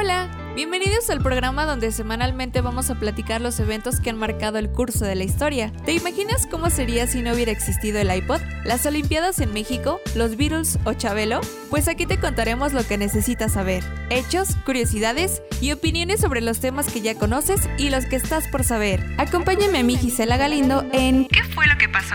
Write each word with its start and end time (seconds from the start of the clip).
Hola, 0.00 0.30
bienvenidos 0.54 1.10
al 1.10 1.20
programa 1.20 1.66
donde 1.66 1.90
semanalmente 1.90 2.60
vamos 2.60 2.88
a 2.88 2.94
platicar 2.94 3.40
los 3.40 3.58
eventos 3.58 3.98
que 3.98 4.10
han 4.10 4.16
marcado 4.16 4.58
el 4.58 4.70
curso 4.70 5.04
de 5.04 5.16
la 5.16 5.24
historia. 5.24 5.72
¿Te 5.84 5.92
imaginas 5.92 6.46
cómo 6.46 6.70
sería 6.70 7.08
si 7.08 7.20
no 7.20 7.32
hubiera 7.32 7.50
existido 7.50 7.98
el 7.98 8.14
iPod, 8.14 8.40
las 8.64 8.86
Olimpiadas 8.86 9.40
en 9.40 9.52
México, 9.52 10.00
los 10.14 10.36
Beatles 10.36 10.78
o 10.84 10.92
Chabelo? 10.92 11.40
Pues 11.68 11.88
aquí 11.88 12.06
te 12.06 12.20
contaremos 12.20 12.74
lo 12.74 12.86
que 12.86 12.96
necesitas 12.96 13.54
saber, 13.54 13.82
hechos, 14.08 14.54
curiosidades 14.64 15.42
y 15.60 15.72
opiniones 15.72 16.20
sobre 16.20 16.42
los 16.42 16.60
temas 16.60 16.86
que 16.92 17.00
ya 17.00 17.16
conoces 17.16 17.68
y 17.76 17.90
los 17.90 18.06
que 18.06 18.14
estás 18.14 18.46
por 18.46 18.62
saber. 18.62 19.04
Acompáñame 19.18 19.78
a 19.78 19.82
mí 19.82 19.96
Gisela 19.96 20.36
Galindo 20.36 20.86
en 20.92 21.26
¿Qué 21.26 21.42
fue 21.42 21.66
lo 21.66 21.76
que 21.76 21.88
pasó? 21.88 22.14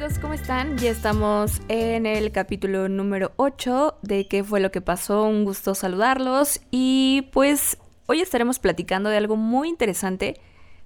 Amigos, 0.00 0.18
¿cómo 0.18 0.32
están? 0.32 0.78
Ya 0.78 0.90
estamos 0.90 1.60
en 1.68 2.06
el 2.06 2.32
capítulo 2.32 2.88
número 2.88 3.32
8 3.36 3.98
de 4.00 4.26
qué 4.28 4.42
fue 4.42 4.58
lo 4.58 4.70
que 4.70 4.80
pasó. 4.80 5.24
Un 5.24 5.44
gusto 5.44 5.74
saludarlos 5.74 6.62
y 6.70 7.28
pues 7.34 7.76
hoy 8.06 8.22
estaremos 8.22 8.58
platicando 8.58 9.10
de 9.10 9.18
algo 9.18 9.36
muy 9.36 9.68
interesante 9.68 10.40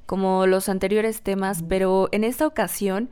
como 0.06 0.48
los 0.48 0.68
anteriores 0.68 1.22
temas, 1.22 1.62
pero 1.68 2.08
en 2.10 2.24
esta 2.24 2.44
ocasión 2.44 3.08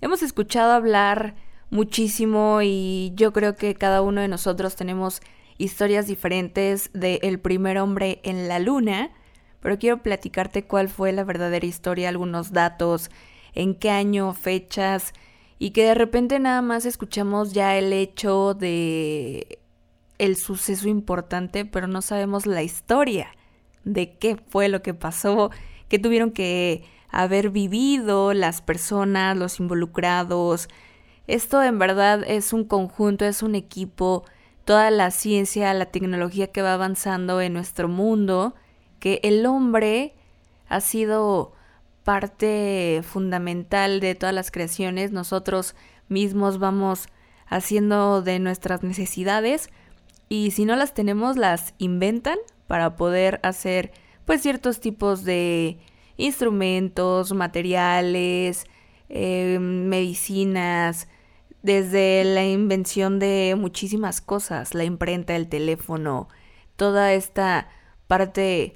hemos 0.00 0.22
escuchado 0.22 0.72
hablar 0.72 1.34
muchísimo 1.68 2.60
y 2.62 3.12
yo 3.14 3.34
creo 3.34 3.54
que 3.54 3.74
cada 3.74 4.00
uno 4.00 4.22
de 4.22 4.28
nosotros 4.28 4.74
tenemos 4.74 5.20
historias 5.58 6.06
diferentes 6.06 6.88
de 6.94 7.20
el 7.22 7.38
primer 7.38 7.76
hombre 7.76 8.20
en 8.22 8.48
la 8.48 8.58
luna, 8.58 9.10
pero 9.60 9.78
quiero 9.78 10.02
platicarte 10.02 10.64
cuál 10.64 10.88
fue 10.88 11.12
la 11.12 11.24
verdadera 11.24 11.66
historia, 11.66 12.08
algunos 12.08 12.52
datos, 12.52 13.10
en 13.54 13.74
qué 13.74 13.90
año, 13.90 14.32
fechas, 14.32 15.12
y 15.62 15.70
que 15.70 15.84
de 15.84 15.94
repente 15.94 16.40
nada 16.40 16.60
más 16.60 16.86
escuchamos 16.86 17.52
ya 17.52 17.78
el 17.78 17.92
hecho 17.92 18.52
de 18.52 19.60
el 20.18 20.34
suceso 20.34 20.88
importante, 20.88 21.64
pero 21.64 21.86
no 21.86 22.02
sabemos 22.02 22.46
la 22.46 22.64
historia 22.64 23.28
de 23.84 24.18
qué 24.18 24.36
fue 24.48 24.68
lo 24.68 24.82
que 24.82 24.92
pasó, 24.92 25.52
qué 25.88 26.00
tuvieron 26.00 26.32
que 26.32 26.82
haber 27.10 27.50
vivido 27.50 28.34
las 28.34 28.60
personas, 28.60 29.36
los 29.36 29.60
involucrados. 29.60 30.68
Esto 31.28 31.62
en 31.62 31.78
verdad 31.78 32.24
es 32.26 32.52
un 32.52 32.64
conjunto, 32.64 33.24
es 33.24 33.40
un 33.40 33.54
equipo, 33.54 34.24
toda 34.64 34.90
la 34.90 35.12
ciencia, 35.12 35.72
la 35.74 35.86
tecnología 35.86 36.48
que 36.48 36.62
va 36.62 36.74
avanzando 36.74 37.40
en 37.40 37.52
nuestro 37.52 37.86
mundo, 37.86 38.56
que 38.98 39.20
el 39.22 39.46
hombre 39.46 40.16
ha 40.68 40.80
sido 40.80 41.52
parte 42.04 43.02
fundamental 43.04 44.00
de 44.00 44.14
todas 44.14 44.34
las 44.34 44.50
creaciones. 44.50 45.12
Nosotros 45.12 45.74
mismos 46.08 46.58
vamos 46.58 47.08
haciendo 47.46 48.22
de 48.22 48.38
nuestras 48.38 48.82
necesidades 48.82 49.70
y 50.28 50.52
si 50.52 50.64
no 50.64 50.76
las 50.76 50.94
tenemos 50.94 51.36
las 51.36 51.74
inventan 51.78 52.38
para 52.66 52.96
poder 52.96 53.40
hacer 53.42 53.92
pues 54.24 54.40
ciertos 54.42 54.80
tipos 54.80 55.24
de 55.24 55.78
instrumentos, 56.16 57.32
materiales, 57.32 58.66
eh, 59.08 59.58
medicinas, 59.60 61.08
desde 61.62 62.24
la 62.24 62.44
invención 62.44 63.18
de 63.18 63.54
muchísimas 63.58 64.20
cosas, 64.20 64.74
la 64.74 64.84
imprenta, 64.84 65.36
el 65.36 65.48
teléfono, 65.48 66.28
toda 66.76 67.12
esta 67.12 67.68
parte 68.06 68.74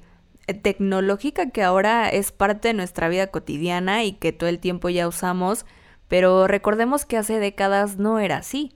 tecnológica 0.53 1.49
que 1.49 1.63
ahora 1.63 2.09
es 2.09 2.31
parte 2.31 2.69
de 2.69 2.73
nuestra 2.73 3.09
vida 3.09 3.27
cotidiana 3.27 4.03
y 4.03 4.13
que 4.13 4.31
todo 4.31 4.49
el 4.49 4.59
tiempo 4.59 4.89
ya 4.89 5.07
usamos, 5.07 5.65
pero 6.07 6.47
recordemos 6.47 7.05
que 7.05 7.17
hace 7.17 7.39
décadas 7.39 7.97
no 7.97 8.19
era 8.19 8.37
así. 8.37 8.73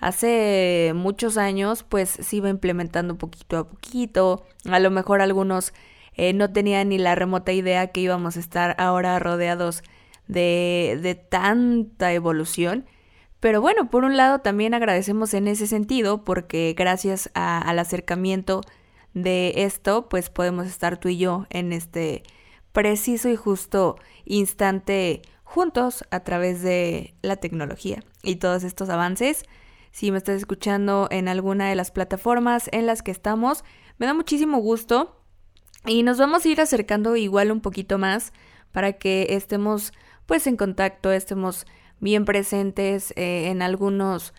Hace 0.00 0.92
muchos 0.94 1.36
años 1.36 1.82
pues 1.82 2.08
se 2.08 2.36
iba 2.36 2.48
implementando 2.48 3.18
poquito 3.18 3.58
a 3.58 3.68
poquito, 3.68 4.46
a 4.64 4.78
lo 4.80 4.90
mejor 4.90 5.20
algunos 5.20 5.74
eh, 6.14 6.32
no 6.32 6.52
tenían 6.52 6.88
ni 6.88 6.98
la 6.98 7.14
remota 7.14 7.52
idea 7.52 7.88
que 7.88 8.00
íbamos 8.00 8.36
a 8.36 8.40
estar 8.40 8.74
ahora 8.78 9.18
rodeados 9.18 9.82
de, 10.26 10.98
de 11.02 11.14
tanta 11.14 12.12
evolución. 12.14 12.86
Pero 13.40 13.60
bueno, 13.60 13.90
por 13.90 14.04
un 14.04 14.16
lado 14.16 14.40
también 14.40 14.74
agradecemos 14.74 15.34
en 15.34 15.48
ese 15.48 15.66
sentido 15.66 16.24
porque 16.24 16.74
gracias 16.76 17.30
al 17.34 17.78
acercamiento 17.78 18.62
de 19.14 19.52
esto, 19.56 20.08
pues 20.08 20.30
podemos 20.30 20.66
estar 20.66 20.98
tú 20.98 21.08
y 21.08 21.18
yo 21.18 21.46
en 21.50 21.72
este 21.72 22.22
preciso 22.72 23.28
y 23.28 23.36
justo 23.36 23.96
instante 24.24 25.22
juntos 25.42 26.04
a 26.10 26.20
través 26.20 26.62
de 26.62 27.14
la 27.22 27.36
tecnología 27.36 28.04
y 28.22 28.36
todos 28.36 28.62
estos 28.62 28.88
avances. 28.88 29.44
Si 29.90 30.12
me 30.12 30.18
estás 30.18 30.36
escuchando 30.36 31.08
en 31.10 31.26
alguna 31.26 31.68
de 31.68 31.74
las 31.74 31.90
plataformas 31.90 32.68
en 32.72 32.86
las 32.86 33.02
que 33.02 33.10
estamos, 33.10 33.64
me 33.98 34.06
da 34.06 34.14
muchísimo 34.14 34.58
gusto 34.58 35.20
y 35.86 36.04
nos 36.04 36.18
vamos 36.18 36.44
a 36.44 36.48
ir 36.48 36.60
acercando 36.60 37.16
igual 37.16 37.50
un 37.50 37.60
poquito 37.60 37.98
más 37.98 38.32
para 38.70 38.92
que 38.92 39.26
estemos 39.30 39.92
pues 40.26 40.46
en 40.46 40.56
contacto, 40.56 41.10
estemos 41.10 41.66
bien 41.98 42.24
presentes 42.24 43.12
eh, 43.16 43.48
en 43.48 43.62
algunos 43.62 44.32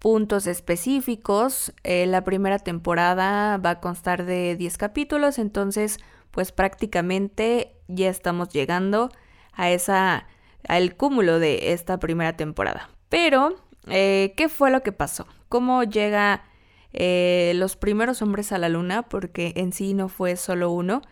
puntos 0.00 0.48
específicos. 0.48 1.72
Eh, 1.84 2.06
la 2.06 2.24
primera 2.24 2.58
temporada 2.58 3.58
va 3.58 3.70
a 3.70 3.80
constar 3.80 4.24
de 4.24 4.56
10 4.56 4.78
capítulos, 4.78 5.38
entonces 5.38 5.98
pues 6.32 6.50
prácticamente 6.50 7.76
ya 7.86 8.08
estamos 8.08 8.48
llegando 8.48 9.10
a 9.52 9.70
esa 9.70 10.26
al 10.66 10.96
cúmulo 10.96 11.38
de 11.38 11.72
esta 11.72 11.98
primera 11.98 12.36
temporada. 12.36 12.90
Pero, 13.08 13.56
eh, 13.88 14.34
¿qué 14.36 14.48
fue 14.48 14.70
lo 14.70 14.82
que 14.82 14.92
pasó? 14.92 15.26
¿Cómo 15.48 15.84
llega 15.84 16.44
eh, 16.92 17.52
los 17.56 17.76
primeros 17.76 18.22
hombres 18.22 18.52
a 18.52 18.58
la 18.58 18.68
luna? 18.68 19.02
Porque 19.02 19.52
en 19.56 19.72
sí 19.72 19.94
no 19.94 20.08
fue 20.08 20.36
solo 20.36 20.70
uno. 20.70 21.02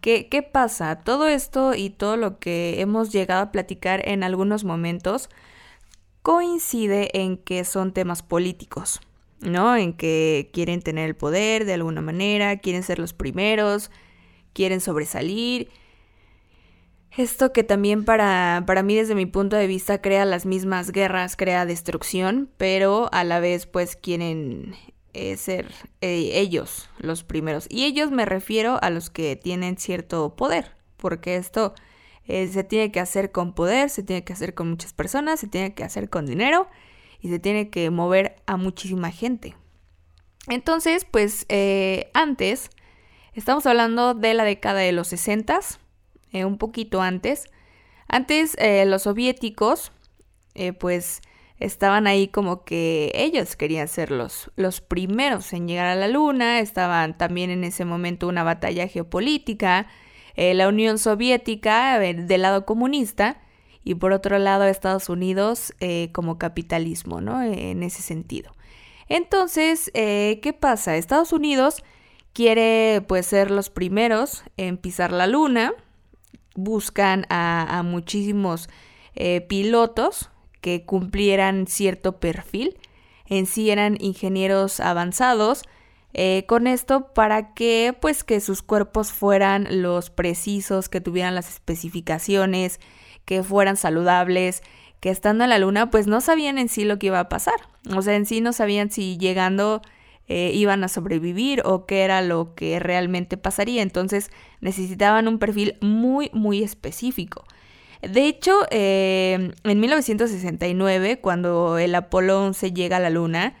¿Qué, 0.00 0.28
¿Qué 0.28 0.42
pasa? 0.42 1.00
Todo 1.00 1.26
esto 1.26 1.74
y 1.74 1.90
todo 1.90 2.16
lo 2.16 2.38
que 2.38 2.80
hemos 2.80 3.12
llegado 3.12 3.42
a 3.42 3.52
platicar 3.52 4.08
en 4.08 4.22
algunos 4.22 4.64
momentos 4.64 5.30
coincide 6.26 7.22
en 7.22 7.36
que 7.36 7.64
son 7.64 7.92
temas 7.92 8.24
políticos, 8.24 9.00
¿no? 9.38 9.76
En 9.76 9.92
que 9.92 10.50
quieren 10.52 10.82
tener 10.82 11.06
el 11.08 11.14
poder 11.14 11.64
de 11.66 11.74
alguna 11.74 12.00
manera, 12.00 12.56
quieren 12.56 12.82
ser 12.82 12.98
los 12.98 13.12
primeros, 13.12 13.92
quieren 14.52 14.80
sobresalir. 14.80 15.68
Esto 17.16 17.52
que 17.52 17.62
también 17.62 18.04
para, 18.04 18.64
para 18.66 18.82
mí 18.82 18.96
desde 18.96 19.14
mi 19.14 19.26
punto 19.26 19.54
de 19.54 19.68
vista 19.68 20.02
crea 20.02 20.24
las 20.24 20.46
mismas 20.46 20.90
guerras, 20.90 21.36
crea 21.36 21.64
destrucción, 21.64 22.50
pero 22.56 23.08
a 23.12 23.22
la 23.22 23.38
vez 23.38 23.66
pues 23.66 23.94
quieren 23.94 24.74
eh, 25.12 25.36
ser 25.36 25.70
eh, 26.00 26.40
ellos 26.40 26.90
los 26.98 27.22
primeros. 27.22 27.68
Y 27.70 27.84
ellos 27.84 28.10
me 28.10 28.26
refiero 28.26 28.80
a 28.82 28.90
los 28.90 29.10
que 29.10 29.36
tienen 29.36 29.78
cierto 29.78 30.34
poder, 30.34 30.72
porque 30.96 31.36
esto 31.36 31.72
eh, 32.26 32.48
se 32.48 32.64
tiene 32.64 32.90
que 32.90 33.00
hacer 33.00 33.30
con 33.30 33.52
poder, 33.52 33.90
se 33.90 34.02
tiene 34.02 34.24
que 34.24 34.32
hacer 34.32 34.54
con 34.54 34.68
muchas 34.68 34.92
personas, 34.92 35.40
se 35.40 35.46
tiene 35.46 35.74
que 35.74 35.84
hacer 35.84 36.10
con 36.10 36.26
dinero 36.26 36.68
y 37.20 37.28
se 37.28 37.38
tiene 37.38 37.70
que 37.70 37.90
mover 37.90 38.36
a 38.46 38.56
muchísima 38.56 39.10
gente. 39.10 39.54
Entonces, 40.48 41.04
pues 41.04 41.46
eh, 41.48 42.10
antes, 42.14 42.70
estamos 43.34 43.66
hablando 43.66 44.14
de 44.14 44.34
la 44.34 44.44
década 44.44 44.80
de 44.80 44.92
los 44.92 45.08
60, 45.08 45.60
eh, 46.32 46.44
un 46.44 46.58
poquito 46.58 47.00
antes. 47.00 47.50
Antes 48.08 48.56
los 48.86 49.02
soviéticos, 49.02 49.90
pues 50.78 51.20
estaban 51.58 52.06
ahí 52.06 52.28
como 52.28 52.64
que 52.64 53.10
ellos 53.14 53.56
querían 53.56 53.88
ser 53.88 54.10
los, 54.10 54.50
los 54.56 54.80
primeros 54.80 55.52
en 55.52 55.66
llegar 55.66 55.86
a 55.86 55.96
la 55.96 56.06
luna, 56.06 56.60
estaban 56.60 57.16
también 57.16 57.50
en 57.50 57.64
ese 57.64 57.84
momento 57.84 58.28
una 58.28 58.44
batalla 58.44 58.86
geopolítica, 58.88 59.88
eh, 60.36 60.54
la 60.54 60.68
Unión 60.68 60.98
Soviética 60.98 61.98
del 61.98 62.42
lado 62.42 62.66
comunista 62.66 63.40
y 63.84 63.94
por 63.94 64.12
otro 64.12 64.38
lado 64.38 64.64
Estados 64.64 65.08
Unidos 65.08 65.72
eh, 65.80 66.10
como 66.12 66.38
capitalismo, 66.38 67.20
¿no? 67.20 67.42
En 67.42 67.82
ese 67.82 68.02
sentido. 68.02 68.52
Entonces, 69.08 69.90
eh, 69.94 70.40
¿qué 70.42 70.52
pasa? 70.52 70.96
Estados 70.96 71.32
Unidos 71.32 71.82
quiere 72.32 73.02
pues 73.06 73.26
ser 73.26 73.50
los 73.50 73.70
primeros 73.70 74.42
en 74.56 74.76
pisar 74.76 75.12
la 75.12 75.26
luna, 75.26 75.72
buscan 76.54 77.24
a, 77.30 77.78
a 77.78 77.82
muchísimos 77.82 78.68
pilotos 79.48 80.28
que 80.60 80.84
cumplieran 80.84 81.66
cierto 81.66 82.20
perfil, 82.20 82.76
en 83.24 83.46
sí 83.46 83.70
eran 83.70 83.96
ingenieros 83.98 84.80
avanzados, 84.80 85.62
eh, 86.18 86.44
con 86.46 86.66
esto 86.66 87.12
para 87.12 87.52
que 87.52 87.94
pues 88.00 88.24
que 88.24 88.40
sus 88.40 88.62
cuerpos 88.62 89.12
fueran 89.12 89.82
los 89.82 90.08
precisos, 90.08 90.88
que 90.88 91.02
tuvieran 91.02 91.34
las 91.34 91.50
especificaciones, 91.50 92.80
que 93.26 93.42
fueran 93.42 93.76
saludables, 93.76 94.62
que 95.00 95.10
estando 95.10 95.44
en 95.44 95.50
la 95.50 95.58
luna 95.58 95.90
pues 95.90 96.06
no 96.06 96.22
sabían 96.22 96.56
en 96.56 96.70
sí 96.70 96.84
lo 96.84 96.98
que 96.98 97.08
iba 97.08 97.20
a 97.20 97.28
pasar. 97.28 97.56
O 97.94 98.00
sea, 98.00 98.16
en 98.16 98.24
sí 98.24 98.40
no 98.40 98.54
sabían 98.54 98.90
si 98.90 99.18
llegando 99.18 99.82
eh, 100.26 100.52
iban 100.54 100.82
a 100.84 100.88
sobrevivir 100.88 101.60
o 101.66 101.84
qué 101.84 102.04
era 102.04 102.22
lo 102.22 102.54
que 102.54 102.78
realmente 102.78 103.36
pasaría. 103.36 103.82
Entonces 103.82 104.30
necesitaban 104.62 105.28
un 105.28 105.38
perfil 105.38 105.76
muy, 105.82 106.30
muy 106.32 106.62
específico. 106.62 107.44
De 108.00 108.26
hecho, 108.26 108.66
eh, 108.70 109.52
en 109.64 109.80
1969, 109.80 111.20
cuando 111.20 111.76
el 111.76 111.94
Apolo 111.94 112.42
11 112.42 112.72
llega 112.72 112.96
a 112.96 113.00
la 113.00 113.10
Luna, 113.10 113.58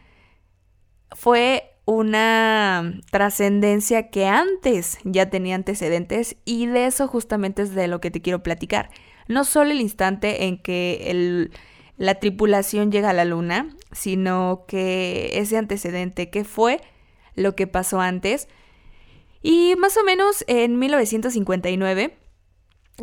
fue 1.10 1.75
una 1.86 3.00
trascendencia 3.12 4.10
que 4.10 4.26
antes 4.26 4.98
ya 5.04 5.30
tenía 5.30 5.54
antecedentes 5.54 6.36
y 6.44 6.66
de 6.66 6.86
eso 6.86 7.06
justamente 7.06 7.62
es 7.62 7.74
de 7.74 7.86
lo 7.86 8.00
que 8.00 8.10
te 8.10 8.20
quiero 8.20 8.42
platicar. 8.42 8.90
No 9.28 9.44
solo 9.44 9.70
el 9.70 9.80
instante 9.80 10.46
en 10.46 10.58
que 10.58 11.48
la 11.96 12.16
tripulación 12.16 12.90
llega 12.90 13.10
a 13.10 13.14
la 13.14 13.24
luna, 13.24 13.74
sino 13.92 14.64
que 14.66 15.30
ese 15.34 15.56
antecedente 15.56 16.28
que 16.28 16.44
fue 16.44 16.80
lo 17.36 17.54
que 17.54 17.68
pasó 17.68 18.00
antes. 18.00 18.48
Y 19.40 19.74
más 19.78 19.96
o 19.96 20.02
menos 20.02 20.44
en 20.48 20.80
1959 20.80 22.16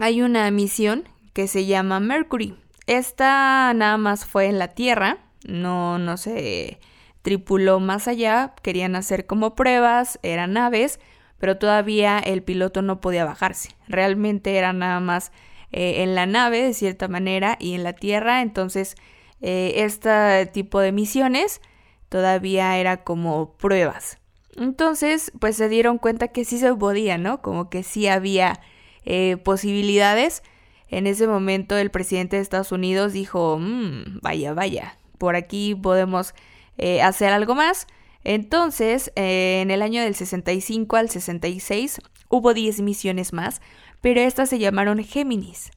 hay 0.02 0.22
una 0.22 0.52
misión 0.52 1.08
que 1.32 1.48
se 1.48 1.66
llama 1.66 2.02
Mercury. 2.02 2.58
Esta 2.86 3.74
nada 3.74 3.98
más 3.98 4.26
fue 4.26 4.48
en 4.48 4.60
la 4.60 4.70
Tierra, 4.70 5.20
no, 5.46 6.00
no 6.00 6.18
se 6.18 6.80
tripuló 7.24 7.80
más 7.80 8.08
allá, 8.08 8.54
querían 8.62 8.96
hacer 8.96 9.26
como 9.26 9.56
pruebas, 9.56 10.20
eran 10.22 10.54
naves, 10.54 11.00
pero 11.40 11.58
todavía 11.58 12.20
el 12.20 12.44
piloto 12.44 12.82
no 12.84 13.02
podía 13.02 13.26
bajarse. 13.26 13.70
Realmente 13.88 14.56
era 14.56 14.72
nada 14.74 15.00
más 15.00 15.32
eh, 15.72 16.04
en 16.04 16.14
la 16.16 16.26
nave 16.26 16.62
de 16.62 16.74
cierta 16.74 17.08
manera 17.08 17.58
y 17.60 17.74
en 17.74 17.84
la 17.84 17.94
Tierra, 17.94 18.42
entonces 18.42 18.96
eh, 19.42 19.74
este 19.78 20.46
tipo 20.48 20.80
de 20.80 20.92
misiones 20.92 21.62
todavía 22.10 22.78
era 22.78 23.04
como 23.04 23.54
pruebas. 23.58 24.20
Entonces, 24.56 25.32
pues 25.40 25.56
se 25.56 25.70
dieron 25.70 25.98
cuenta 25.98 26.28
que 26.28 26.46
sí 26.46 26.60
se 26.60 26.74
podía, 26.76 27.18
¿no? 27.18 27.42
Como 27.42 27.70
que 27.70 27.84
sí 27.84 28.08
había 28.08 28.60
eh, 29.06 29.38
posibilidades. 29.38 30.44
En 30.90 31.08
ese 31.08 31.26
momento 31.26 31.78
el 31.78 31.90
presidente 31.90 32.36
de 32.36 32.44
Estados 32.44 32.72
Unidos 32.72 33.14
dijo, 33.14 33.58
mm, 33.60 34.20
vaya, 34.22 34.54
vaya, 34.54 34.98
por 35.18 35.36
aquí 35.36 35.74
podemos 35.74 36.36
eh, 36.78 37.02
hacer 37.02 37.32
algo 37.32 37.56
más. 37.56 37.88
Entonces, 38.24 39.12
eh, 39.16 39.60
en 39.62 39.72
el 39.72 39.82
año 39.82 40.02
del 40.02 40.16
65 40.16 40.96
al 40.96 41.10
66 41.10 42.00
hubo 42.30 42.54
10 42.54 42.82
misiones 42.82 43.34
más, 43.34 43.62
pero 44.02 44.22
estas 44.22 44.50
se 44.50 44.60
llamaron 44.60 45.04
Géminis. 45.04 45.72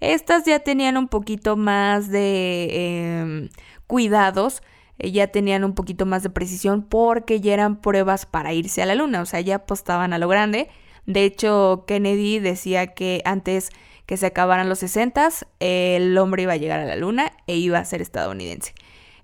Estas 0.00 0.44
ya 0.44 0.60
tenían 0.60 0.96
un 0.96 1.08
poquito 1.08 1.56
más 1.56 2.08
de 2.08 3.20
em, 3.20 3.48
cuidados, 3.86 4.62
ya 4.98 5.26
tenían 5.28 5.64
un 5.64 5.74
poquito 5.74 6.06
más 6.06 6.22
de 6.22 6.30
precisión 6.30 6.82
porque 6.82 7.40
ya 7.40 7.54
eran 7.54 7.80
pruebas 7.80 8.24
para 8.26 8.52
irse 8.52 8.82
a 8.82 8.86
la 8.86 8.94
luna, 8.94 9.20
o 9.22 9.26
sea, 9.26 9.40
ya 9.40 9.56
apostaban 9.56 10.12
a 10.12 10.18
lo 10.18 10.28
grande. 10.28 10.68
De 11.06 11.24
hecho, 11.24 11.84
Kennedy 11.86 12.38
decía 12.38 12.88
que 12.88 13.22
antes 13.24 13.70
que 14.06 14.16
se 14.16 14.26
acabaran 14.26 14.68
los 14.68 14.80
60, 14.80 15.28
el 15.60 16.16
hombre 16.18 16.42
iba 16.42 16.54
a 16.54 16.56
llegar 16.56 16.80
a 16.80 16.84
la 16.84 16.96
luna 16.96 17.32
e 17.46 17.56
iba 17.56 17.78
a 17.78 17.84
ser 17.84 18.02
estadounidense. 18.02 18.74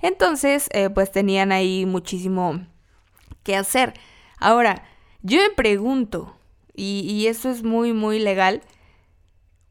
Entonces, 0.06 0.68
eh, 0.72 0.88
pues 0.88 1.10
tenían 1.10 1.50
ahí 1.50 1.84
muchísimo 1.84 2.64
que 3.42 3.56
hacer. 3.56 3.94
Ahora, 4.38 4.84
yo 5.22 5.40
me 5.40 5.50
pregunto, 5.50 6.36
y, 6.76 7.26
eso 7.26 7.50
es 7.50 7.64
muy, 7.64 7.92
muy 7.92 8.20
legal, 8.20 8.62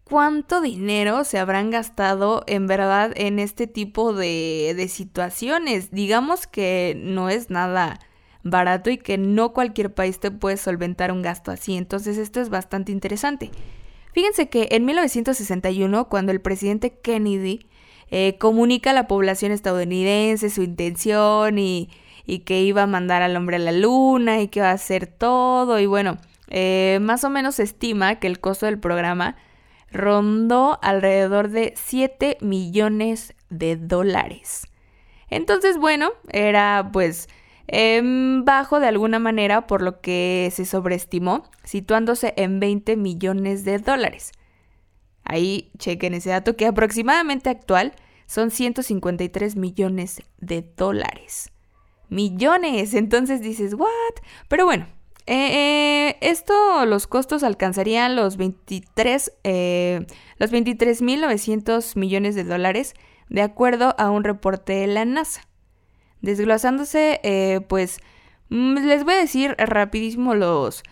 ¿cuánto 0.04 0.60
dinero 0.60 1.24
se 1.24 1.40
habrán 1.40 1.72
gastado 1.72 2.44
en 2.48 2.68
verdad 2.68 3.14
en 3.16 3.40
este 3.40 3.66
tipo 3.66 4.12
de, 4.12 4.74
de 4.76 4.90
situaciones? 4.90 5.92
Digamos 5.92 6.48
que 6.48 6.98
no 7.02 7.30
es 7.30 7.50
nada 7.50 8.02
barato 8.44 8.90
y 8.90 8.98
que 8.98 9.18
no 9.18 9.54
cualquier 9.54 9.94
país 9.94 10.20
te 10.20 10.32
puede 10.32 10.58
solventar 10.58 11.14
un 11.14 11.22
gasto 11.22 11.50
así. 11.52 11.78
Entonces 11.78 12.18
esto 12.18 12.42
es 12.42 12.50
bastante 12.50 12.92
interesante. 12.92 13.52
Fíjense 14.12 14.50
que 14.50 14.68
en 14.72 14.84
1961, 14.84 16.10
cuando 16.10 16.34
el 16.34 16.42
presidente 16.42 17.00
Kennedy 17.00 17.68
eh, 18.12 18.38
comunica 18.38 18.92
a 18.92 18.94
la 18.94 19.08
población 19.08 19.52
estadounidense 19.52 20.50
su 20.50 20.64
intención 20.64 21.58
y, 21.58 21.90
que 22.46 22.62
iba 22.62 22.84
a 22.84 22.88
mandar 22.88 23.22
al 23.22 23.36
hombre 23.36 23.58
a 23.58 23.60
la 23.60 23.72
luna 23.72 24.42
y 24.42 24.48
que 24.48 24.60
iba 24.60 24.70
a 24.70 24.74
hacer 24.74 25.06
todo, 25.06 25.80
y 25.80 25.86
bueno, 25.86 26.18
eh, 26.50 26.98
más 27.02 27.24
o 27.24 27.30
menos 27.30 27.56
se 27.56 27.64
estima 27.64 28.16
que 28.16 28.28
el 28.28 28.40
costo 28.40 28.66
del 28.66 28.80
programa 28.80 29.36
rondó 29.92 30.80
alrededor 30.82 31.50
de 31.50 31.74
7 31.76 32.38
millones 32.42 33.36
de 33.50 33.76
dólares. 33.76 34.68
Entonces, 35.30 35.78
bueno, 35.78 36.12
era 36.32 36.90
pues 36.92 37.28
Em, 37.68 38.46
bajo 38.46 38.80
de 38.80 38.88
alguna 38.88 39.20
manera 39.20 39.66
por 39.66 39.82
lo 39.82 40.00
que 40.00 40.52
se 40.54 40.66
sobreestimó, 40.66 41.50
situándose 41.64 42.34
en 42.38 42.60
20 42.60 42.96
millones 42.96 43.66
de 43.66 43.80
dólares. 43.80 44.32
Ahí 45.26 45.72
chequen 45.78 46.14
ese 46.14 46.30
dato 46.30 46.56
que 46.56 46.68
aproximadamente 46.68 47.50
actual 47.50 47.94
son 48.28 48.52
153 48.52 49.56
millones 49.56 50.22
de 50.40 50.62
dólares. 50.78 51.52
Millones, 52.10 52.94
entonces 52.94 53.42
dices, 53.42 53.74
¿what? 53.74 53.90
Pero 54.48 54.66
bueno, 54.66 54.88
eh, 55.28 56.10
eh, 56.10 56.18
esto, 56.22 56.86
los 56.86 57.08
costos 57.08 57.44
alcanzarían 57.44 58.16
los 58.16 58.38
23, 58.38 59.34
eh, 59.44 60.06
los 60.38 60.52
23.900 60.52 61.96
millones 61.98 62.36
de 62.36 62.44
dólares, 62.44 62.94
de 63.30 63.42
acuerdo 63.42 63.96
a 63.98 64.12
un 64.12 64.24
reporte 64.24 64.74
de 64.74 64.88
la 64.88 65.06
NASA. 65.06 65.42
Desglosándose, 66.22 67.66
pues 67.68 68.00
mm, 68.50 68.78
les 68.86 69.04
voy 69.04 69.16
a 69.16 69.18
decir 69.18 69.56
rapidísimo 69.58 70.36
los... 70.36 70.84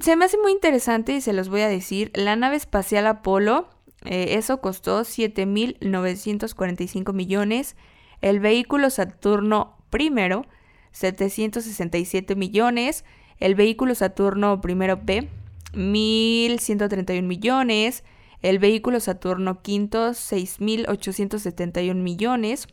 Se 0.00 0.16
me 0.16 0.24
hace 0.26 0.36
muy 0.38 0.52
interesante 0.52 1.12
y 1.12 1.20
se 1.20 1.32
los 1.32 1.48
voy 1.48 1.62
a 1.62 1.68
decir. 1.68 2.12
La 2.14 2.36
nave 2.36 2.54
espacial 2.56 3.06
Apolo, 3.06 3.68
eh, 4.04 4.34
eso 4.36 4.60
costó 4.60 5.00
7.945 5.00 7.12
millones. 7.12 7.74
El 8.20 8.38
vehículo 8.40 8.90
Saturno 8.90 9.78
primero, 9.90 10.44
767 10.92 12.36
millones. 12.36 13.04
El 13.38 13.54
vehículo 13.54 13.94
Saturno 13.94 14.60
primero 14.60 15.04
P, 15.04 15.28
1.131 15.72 17.22
millones. 17.22 18.04
El 18.42 18.58
vehículo 18.58 19.00
Saturno 19.00 19.62
quinto, 19.62 20.10
6.871 20.10 21.94
millones 21.94 22.68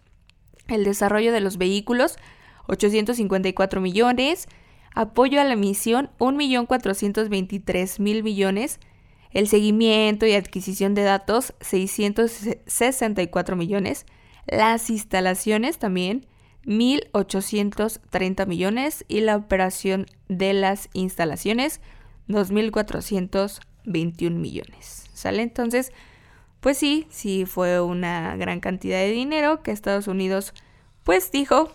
el 0.68 0.84
desarrollo 0.84 1.32
de 1.32 1.42
los 1.42 1.58
vehículos, 1.58 2.18
854 2.68 3.82
millones, 3.82 4.48
apoyo 4.94 5.42
a 5.42 5.44
la 5.44 5.56
misión, 5.56 6.10
1.423.000 6.20 8.24
millones, 8.24 8.80
el 9.32 9.48
seguimiento 9.48 10.26
y 10.26 10.34
adquisición 10.34 10.94
de 10.94 11.04
datos, 11.04 11.54
664 11.62 13.56
millones, 13.56 14.06
las 14.46 14.90
instalaciones 14.90 15.80
también, 15.80 16.28
1.830 16.66 18.48
millones 18.48 19.06
y 19.08 19.22
la 19.22 19.36
operación 19.36 20.06
de 20.30 20.54
las 20.54 20.90
instalaciones, 20.94 21.82
2.421 22.28 24.32
millones. 24.32 25.10
¿Sale? 25.14 25.42
Entonces, 25.42 25.92
pues 26.60 26.78
sí, 26.78 27.08
sí 27.10 27.46
fue 27.46 27.82
una 27.82 28.36
gran 28.36 28.60
cantidad 28.60 29.00
de 29.00 29.12
dinero 29.12 29.64
que 29.64 29.72
Estados 29.72 30.08
Unidos 30.08 30.54
pues 31.04 31.32
dijo, 31.32 31.72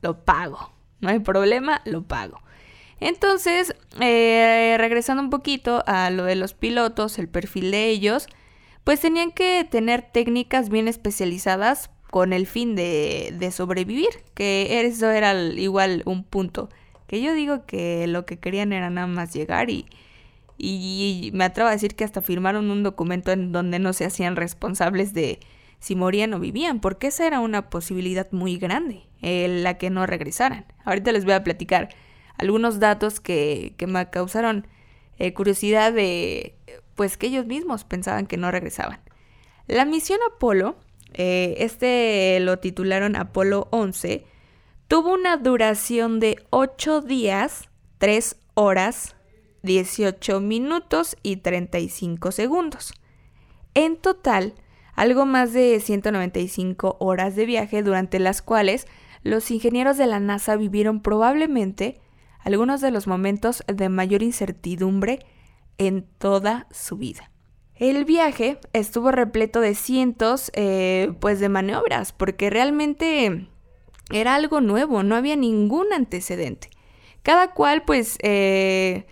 lo 0.00 0.24
pago, 0.24 0.72
no 1.00 1.10
hay 1.10 1.18
problema, 1.18 1.82
lo 1.84 2.02
pago. 2.02 2.40
Entonces, 3.02 3.74
eh, 4.00 4.76
regresando 4.78 5.24
un 5.24 5.30
poquito 5.30 5.82
a 5.86 6.08
lo 6.10 6.22
de 6.22 6.36
los 6.36 6.54
pilotos, 6.54 7.18
el 7.18 7.28
perfil 7.28 7.72
de 7.72 7.88
ellos, 7.88 8.28
pues 8.84 9.00
tenían 9.00 9.32
que 9.32 9.66
tener 9.68 10.02
técnicas 10.02 10.68
bien 10.68 10.86
especializadas 10.86 11.90
con 12.12 12.32
el 12.32 12.46
fin 12.46 12.76
de, 12.76 13.34
de 13.36 13.50
sobrevivir, 13.50 14.10
que 14.34 14.82
eso 14.86 15.10
era 15.10 15.34
igual 15.34 16.04
un 16.06 16.22
punto, 16.22 16.68
que 17.08 17.20
yo 17.20 17.34
digo 17.34 17.66
que 17.66 18.06
lo 18.06 18.24
que 18.24 18.38
querían 18.38 18.72
era 18.72 18.88
nada 18.88 19.08
más 19.08 19.32
llegar 19.34 19.68
y, 19.68 19.86
y 20.56 21.32
me 21.34 21.42
atrevo 21.42 21.70
a 21.70 21.72
decir 21.72 21.96
que 21.96 22.04
hasta 22.04 22.22
firmaron 22.22 22.70
un 22.70 22.84
documento 22.84 23.32
en 23.32 23.50
donde 23.50 23.80
no 23.80 23.92
se 23.94 24.04
hacían 24.04 24.36
responsables 24.36 25.12
de 25.12 25.40
si 25.80 25.96
morían 25.96 26.34
o 26.34 26.38
vivían, 26.38 26.80
porque 26.80 27.08
esa 27.08 27.26
era 27.26 27.40
una 27.40 27.68
posibilidad 27.68 28.30
muy 28.30 28.58
grande, 28.58 29.02
la 29.20 29.76
que 29.76 29.90
no 29.90 30.06
regresaran. 30.06 30.66
Ahorita 30.84 31.10
les 31.10 31.24
voy 31.24 31.34
a 31.34 31.42
platicar 31.42 31.88
algunos 32.42 32.80
datos 32.80 33.20
que, 33.20 33.74
me 33.86 34.10
causaron 34.10 34.66
eh, 35.18 35.32
curiosidad 35.32 35.92
de, 35.92 36.56
pues 36.96 37.16
que 37.16 37.28
ellos 37.28 37.46
mismos 37.46 37.84
pensaban 37.84 38.26
que 38.26 38.36
no 38.36 38.50
regresaban. 38.50 39.00
La 39.68 39.84
misión 39.84 40.18
Apolo, 40.34 40.76
eh, 41.14 41.54
este 41.58 42.40
lo 42.40 42.58
titularon 42.58 43.14
Apolo 43.14 43.68
11, 43.70 44.26
tuvo 44.88 45.14
una 45.14 45.36
duración 45.36 46.18
de 46.18 46.44
8 46.50 47.00
días, 47.02 47.68
3 47.98 48.36
horas, 48.54 49.14
18 49.62 50.40
minutos 50.40 51.16
y 51.22 51.36
35 51.36 52.32
segundos. 52.32 52.92
En 53.74 53.96
total, 53.96 54.54
algo 54.94 55.26
más 55.26 55.52
de 55.52 55.78
195 55.78 56.96
horas 56.98 57.36
de 57.36 57.46
viaje 57.46 57.84
durante 57.84 58.18
las 58.18 58.42
cuales 58.42 58.88
los 59.22 59.48
ingenieros 59.52 59.96
de 59.96 60.08
la 60.08 60.18
NASA 60.18 60.56
vivieron 60.56 61.00
probablemente 61.00 62.01
algunos 62.44 62.80
de 62.80 62.90
los 62.90 63.06
momentos 63.06 63.62
de 63.66 63.88
mayor 63.88 64.22
incertidumbre 64.22 65.20
en 65.78 66.04
toda 66.18 66.66
su 66.70 66.96
vida. 66.96 67.30
El 67.74 68.04
viaje 68.04 68.58
estuvo 68.72 69.10
repleto 69.10 69.60
de 69.60 69.74
cientos 69.74 70.52
eh, 70.54 71.12
pues 71.20 71.40
de 71.40 71.48
maniobras 71.48 72.12
porque 72.12 72.50
realmente 72.50 73.48
era 74.10 74.34
algo 74.34 74.60
nuevo, 74.60 75.02
no 75.02 75.16
había 75.16 75.36
ningún 75.36 75.92
antecedente. 75.92 76.68
Cada 77.22 77.52
cual, 77.52 77.82
pues, 77.84 78.18
eh, 78.22 79.06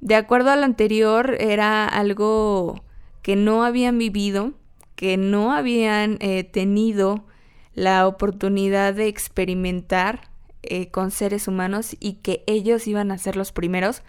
de 0.00 0.14
acuerdo 0.14 0.50
a 0.50 0.56
lo 0.56 0.64
anterior, 0.64 1.36
era 1.40 1.86
algo 1.86 2.84
que 3.22 3.36
no 3.36 3.64
habían 3.64 3.98
vivido, 3.98 4.52
que 4.96 5.16
no 5.16 5.52
habían 5.52 6.18
eh, 6.20 6.44
tenido 6.44 7.26
la 7.72 8.06
oportunidad 8.06 8.94
de 8.94 9.08
experimentar 9.08 10.30
eh, 10.68 10.90
con 10.90 11.10
seres 11.10 11.48
humanos 11.48 11.96
y 12.00 12.14
que 12.14 12.44
ellos 12.46 12.86
iban 12.86 13.10
a 13.10 13.18
ser 13.18 13.36
los 13.36 13.52
primeros. 13.52 14.02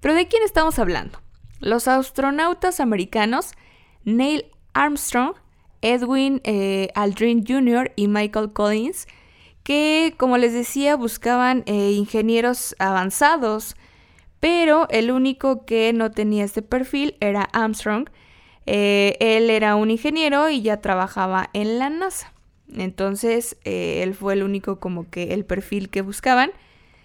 Pero 0.00 0.14
¿de 0.14 0.28
quién 0.28 0.42
estamos 0.42 0.78
hablando? 0.78 1.20
Los 1.60 1.88
astronautas 1.88 2.80
americanos 2.80 3.52
Neil 4.04 4.46
Armstrong, 4.74 5.34
Edwin 5.82 6.40
eh, 6.44 6.88
Aldrin 6.94 7.44
Jr. 7.46 7.92
y 7.96 8.08
Michael 8.08 8.52
Collins, 8.52 9.06
que 9.62 10.14
como 10.16 10.38
les 10.38 10.52
decía 10.52 10.96
buscaban 10.96 11.62
eh, 11.66 11.92
ingenieros 11.92 12.74
avanzados, 12.78 13.76
pero 14.40 14.88
el 14.90 15.10
único 15.10 15.66
que 15.66 15.92
no 15.92 16.10
tenía 16.10 16.44
este 16.44 16.62
perfil 16.62 17.16
era 17.20 17.42
Armstrong. 17.42 18.08
él 18.66 19.50
era 19.50 19.74
un 19.76 19.90
ingeniero 19.90 20.48
y 20.48 20.62
ya 20.62 20.80
trabajaba 20.80 21.50
en 21.52 21.78
la 21.78 21.90
NASA. 21.90 22.32
Entonces, 22.76 23.56
eh, 23.64 24.02
él 24.02 24.14
fue 24.14 24.34
el 24.34 24.42
único 24.42 24.78
como 24.78 25.08
que 25.08 25.34
el 25.34 25.44
perfil 25.44 25.88
que 25.88 26.02
buscaban. 26.02 26.50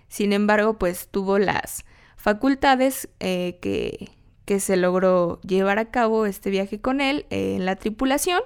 Sin 0.08 0.34
embargo, 0.34 0.78
pues 0.78 1.08
tuvo 1.10 1.40
las 1.40 1.86
facultades 2.18 3.10
eh, 3.20 3.58
que, 3.62 4.12
que, 4.46 4.60
se 4.60 4.78
logró 4.78 5.42
llevar 5.42 5.80
a 5.80 5.92
cabo 5.92 6.26
este 6.26 6.50
viaje 6.50 6.80
con 6.80 7.02
él 7.02 7.26
eh, 7.30 7.56
en 7.56 7.66
la 7.66 7.76
tripulación. 7.76 8.42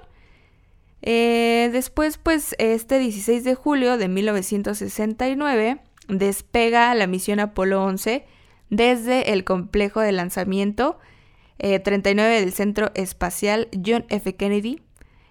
después, 1.02 2.18
pues, 2.18 2.54
este 2.58 2.98
16 2.98 3.44
de 3.44 3.54
julio 3.54 3.98
de 3.98 4.08
1969 4.08 5.80
despega 6.08 6.94
la 6.94 7.06
misión 7.06 7.40
Apolo 7.40 7.84
11 7.84 8.24
desde 8.70 9.32
el 9.32 9.44
complejo 9.44 10.00
de 10.00 10.12
lanzamiento 10.12 10.98
39 11.58 12.40
del 12.40 12.52
Centro 12.52 12.92
Espacial 12.94 13.68
John 13.84 14.06
F. 14.08 14.36
Kennedy 14.36 14.80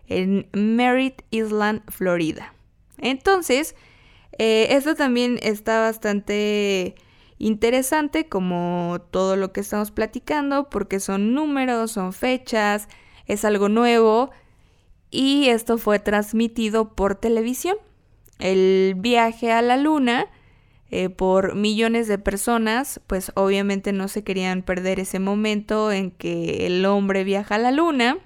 en 0.08 0.50
Merritt 0.54 1.22
Island, 1.32 1.82
Florida. 1.90 2.54
Entonces, 2.98 3.76
eh, 4.38 4.68
esto 4.72 4.96
también 4.96 5.40
está 5.42 5.80
bastante 5.82 6.96
interesante 7.40 8.28
como 8.28 9.00
todo 9.12 9.36
lo 9.36 9.52
que 9.52 9.62
estamos 9.62 9.92
platicando 9.92 10.70
porque 10.70 11.00
son 11.00 11.34
números, 11.34 11.92
son 11.92 12.14
fechas, 12.14 12.88
es 13.26 13.46
algo 13.46 13.70
nuevo 13.70 14.32
y 15.12 15.50
esto 15.50 15.78
fue 15.78 16.00
transmitido 16.00 16.96
por 16.96 17.16
televisión. 17.16 17.78
El 18.40 18.96
viaje 18.98 19.52
a 19.52 19.62
la 19.62 19.78
luna 19.78 20.28
eh, 20.90 21.10
por 21.10 21.56
millones 21.56 22.08
de 22.08 22.18
personas, 22.18 23.02
pues 23.08 23.32
obviamente 23.36 23.92
no 23.92 24.08
se 24.08 24.24
querían 24.24 24.62
perder 24.62 25.00
ese 25.00 25.20
momento 25.20 25.92
en 25.92 26.12
que 26.12 26.66
el 26.66 26.86
hombre 26.86 27.24
viaja 27.24 27.56
a 27.56 27.60
la 27.60 27.72
luna 27.72 28.18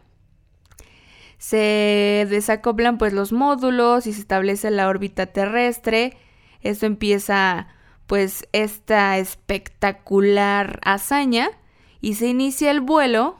se 1.42 2.28
desacoplan 2.30 3.00
pues 3.00 3.14
los 3.14 3.32
módulos 3.32 4.06
y 4.06 4.14
se 4.14 4.22
establece 4.22 4.70
la 4.70 4.88
órbita 4.88 5.26
terrestre. 5.26 6.16
Esto 6.62 6.86
empieza 6.86 7.68
pues 8.06 8.48
esta 8.52 9.18
espectacular 9.18 10.80
hazaña 10.84 11.50
y 12.00 12.14
se 12.14 12.28
inicia 12.28 12.70
el 12.70 12.80
vuelo 12.80 13.40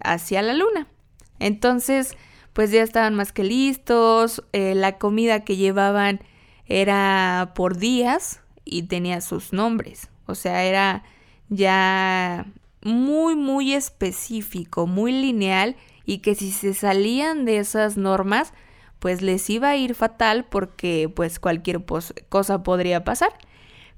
hacia 0.00 0.42
la 0.42 0.54
luna. 0.54 0.88
Entonces 1.38 2.16
pues 2.52 2.72
ya 2.72 2.82
estaban 2.82 3.14
más 3.14 3.30
que 3.30 3.44
listos, 3.44 4.42
eh, 4.52 4.74
la 4.74 4.98
comida 4.98 5.44
que 5.44 5.56
llevaban 5.56 6.18
era 6.64 7.52
por 7.54 7.76
días 7.76 8.40
y 8.64 8.82
tenía 8.88 9.20
sus 9.20 9.52
nombres, 9.52 10.10
o 10.26 10.34
sea, 10.34 10.64
era 10.64 11.04
ya 11.48 12.46
muy 12.82 13.36
muy 13.36 13.72
específico, 13.72 14.88
muy 14.88 15.12
lineal 15.12 15.76
y 16.06 16.18
que 16.18 16.34
si 16.34 16.52
se 16.52 16.72
salían 16.72 17.44
de 17.44 17.58
esas 17.58 17.96
normas, 17.96 18.54
pues 18.98 19.20
les 19.20 19.50
iba 19.50 19.68
a 19.70 19.76
ir 19.76 19.94
fatal 19.94 20.46
porque 20.48 21.12
pues 21.14 21.38
cualquier 21.38 21.84
cosa 22.28 22.62
podría 22.62 23.04
pasar. 23.04 23.30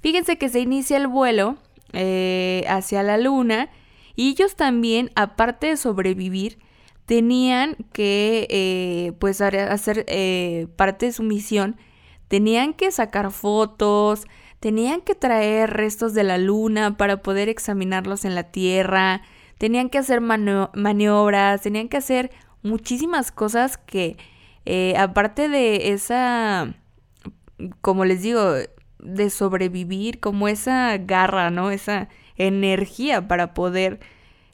Fíjense 0.00 0.38
que 0.38 0.48
se 0.48 0.60
inicia 0.60 0.96
el 0.96 1.06
vuelo 1.06 1.56
eh, 1.92 2.64
hacia 2.68 3.02
la 3.02 3.18
luna 3.18 3.68
y 4.16 4.30
ellos 4.30 4.56
también, 4.56 5.10
aparte 5.14 5.68
de 5.68 5.76
sobrevivir, 5.76 6.58
tenían 7.06 7.76
que 7.92 8.46
eh, 8.50 9.12
pues 9.18 9.40
hacer 9.40 10.04
eh, 10.08 10.66
parte 10.76 11.06
de 11.06 11.12
su 11.12 11.22
misión, 11.22 11.76
tenían 12.28 12.74
que 12.74 12.90
sacar 12.90 13.30
fotos, 13.30 14.26
tenían 14.60 15.00
que 15.00 15.14
traer 15.14 15.70
restos 15.70 16.14
de 16.14 16.24
la 16.24 16.36
luna 16.36 16.96
para 16.96 17.22
poder 17.22 17.48
examinarlos 17.48 18.24
en 18.24 18.34
la 18.34 18.44
Tierra, 18.44 19.22
tenían 19.58 19.90
que 19.90 19.98
hacer 19.98 20.20
maniobras, 20.20 21.62
tenían 21.62 21.88
que 21.88 21.98
hacer 21.98 22.30
muchísimas 22.62 23.30
cosas 23.32 23.76
que, 23.76 24.16
eh, 24.64 24.94
aparte 24.96 25.48
de 25.48 25.92
esa, 25.92 26.74
como 27.80 28.04
les 28.04 28.22
digo, 28.22 28.54
de 28.98 29.30
sobrevivir, 29.30 30.20
como 30.20 30.48
esa 30.48 30.96
garra, 30.98 31.50
¿no? 31.50 31.70
Esa 31.70 32.08
energía 32.36 33.28
para 33.28 33.54
poder 33.54 34.00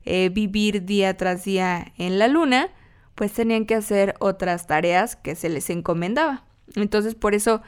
eh, 0.04 0.30
vivir 0.30 0.84
día 0.84 1.16
tras 1.16 1.44
día 1.44 1.92
en 1.98 2.18
la 2.18 2.28
luna, 2.28 2.68
pues 3.14 3.32
tenían 3.32 3.66
que 3.66 3.74
hacer 3.74 4.14
otras 4.18 4.66
tareas 4.66 5.16
que 5.16 5.34
se 5.34 5.48
les 5.48 5.70
encomendaba. 5.70 6.44
Entonces, 6.76 7.14
por 7.14 7.34
eso, 7.34 7.62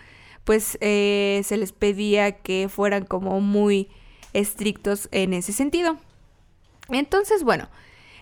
pues 0.44 0.78
eh, 0.80 1.42
se 1.44 1.56
les 1.56 1.72
pedía 1.72 2.32
que 2.32 2.68
fueran 2.68 3.04
como 3.04 3.40
muy 3.40 3.88
estrictos 4.32 5.08
en 5.12 5.32
ese 5.32 5.52
sentido. 5.52 5.98
Entonces, 6.88 7.42
bueno, 7.42 7.68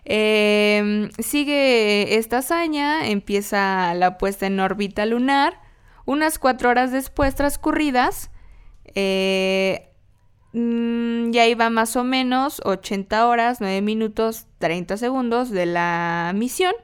em, 0.05 1.11
sigue 1.19 2.17
esta 2.17 2.39
hazaña, 2.39 3.09
empieza 3.09 3.95
la 3.95 4.19
puesta 4.19 4.47
en 4.47 4.61
órbita 4.61 5.07
lunar. 5.07 5.61
Unas 6.07 6.39
cuatro 6.39 6.71
horas 6.71 6.93
después 6.93 7.35
transcurridas, 7.35 8.31
eh, 8.95 9.91
mm, 10.53 11.31
ya 11.31 11.47
iba 11.47 11.71
más 11.71 11.97
o 11.97 12.05
menos 12.05 12.61
80 12.65 13.27
horas, 13.27 13.61
9 13.61 13.81
minutos, 13.81 14.47
30 14.59 14.97
segundos 14.97 15.51
de 15.51 15.67
la 15.67 16.33
misión. 16.35 16.75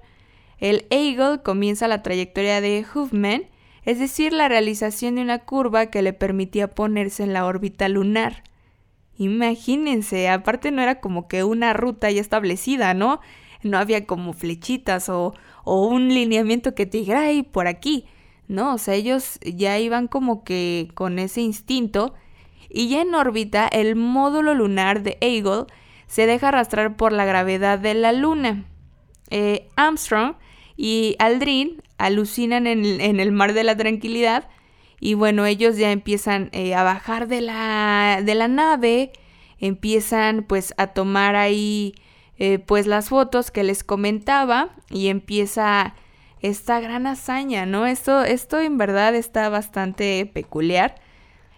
El 0.59 0.87
Eagle 0.91 1.43
comienza 1.43 1.89
la 1.89 2.03
trayectoria 2.03 2.61
de 2.61 2.85
Huffman, 2.95 3.45
es 3.85 3.99
decir, 3.99 4.33
la 4.33 4.49
realización 4.49 5.15
de 5.15 5.23
una 5.23 5.41
curva 5.41 5.87
que 5.87 6.03
le 6.03 6.13
permitía 6.13 6.69
ponerse 6.69 7.23
en 7.23 7.33
la 7.33 7.47
órbita 7.47 7.89
lunar. 7.89 8.43
Imagínense, 9.21 10.31
aparte 10.31 10.71
no 10.71 10.81
era 10.81 10.99
como 10.99 11.29
que 11.29 11.45
una 11.45 11.75
ruta 11.75 12.11
ya 12.11 12.23
establecida, 12.23 12.95
¿no? 12.95 13.21
No 13.63 13.77
había 13.77 14.07
como 14.07 14.33
flechitas 14.33 15.11
o, 15.11 15.35
un 15.67 16.09
lineamiento 16.09 16.75
que 16.75 16.87
te 16.87 16.97
dijera, 16.97 17.25
ay, 17.25 17.43
por 17.43 17.67
aquí. 17.67 18.07
No, 18.49 18.73
o 18.73 18.79
sea, 18.79 18.95
ellos 18.95 19.39
ya 19.43 19.79
iban 19.79 20.09
como 20.09 20.43
que 20.43 20.89
con 20.95 21.19
ese 21.19 21.43
instinto. 21.43 22.15
Y 22.71 22.89
ya 22.89 23.03
en 23.03 23.15
órbita, 23.15 23.69
el 23.69 23.95
módulo 23.95 24.55
lunar 24.55 25.03
de 25.03 25.19
Eagle 25.21 25.67
se 26.07 26.25
deja 26.25 26.49
arrastrar 26.49 26.97
por 26.97 27.13
la 27.13 27.27
gravedad 27.27 27.79
de 27.79 27.93
la 27.93 28.13
Luna. 28.13 28.65
Eh, 29.29 29.69
Armstrong 29.77 30.37
y 30.79 31.17
Aldrin 31.19 31.83
alucinan 31.99 32.67
en 32.67 33.21
el 33.21 33.33
mar 33.33 33.53
de 33.53 33.65
la 33.65 33.77
tranquilidad 33.77 34.49
y 35.01 35.15
bueno, 35.15 35.47
ellos 35.47 35.79
ya 35.79 35.91
empiezan 35.93 36.51
eh, 36.53 36.75
a 36.75 36.83
bajar 36.83 37.27
de 37.27 37.41
la, 37.41 38.21
de 38.23 38.35
la 38.35 38.49
nave, 38.49 39.13
empiezan 39.59 40.43
pues 40.43 40.75
a 40.77 40.89
tomar 40.89 41.37
ahí 41.37 41.95
eh, 42.39 42.59
pues 42.59 42.87
las 42.87 43.09
fotos 43.09 43.51
que 43.51 43.65
les 43.65 43.83
comentaba 43.83 44.71
y 44.91 45.09
empieza 45.09 45.95
esta 46.43 46.81
gran 46.81 47.07
hazaña, 47.07 47.65
¿no? 47.67 47.87
Esto, 47.87 48.23
esto 48.25 48.61
en 48.61 48.77
verdad 48.79 49.15
está 49.15 49.49
bastante 49.49 50.31
peculiar. 50.33 50.97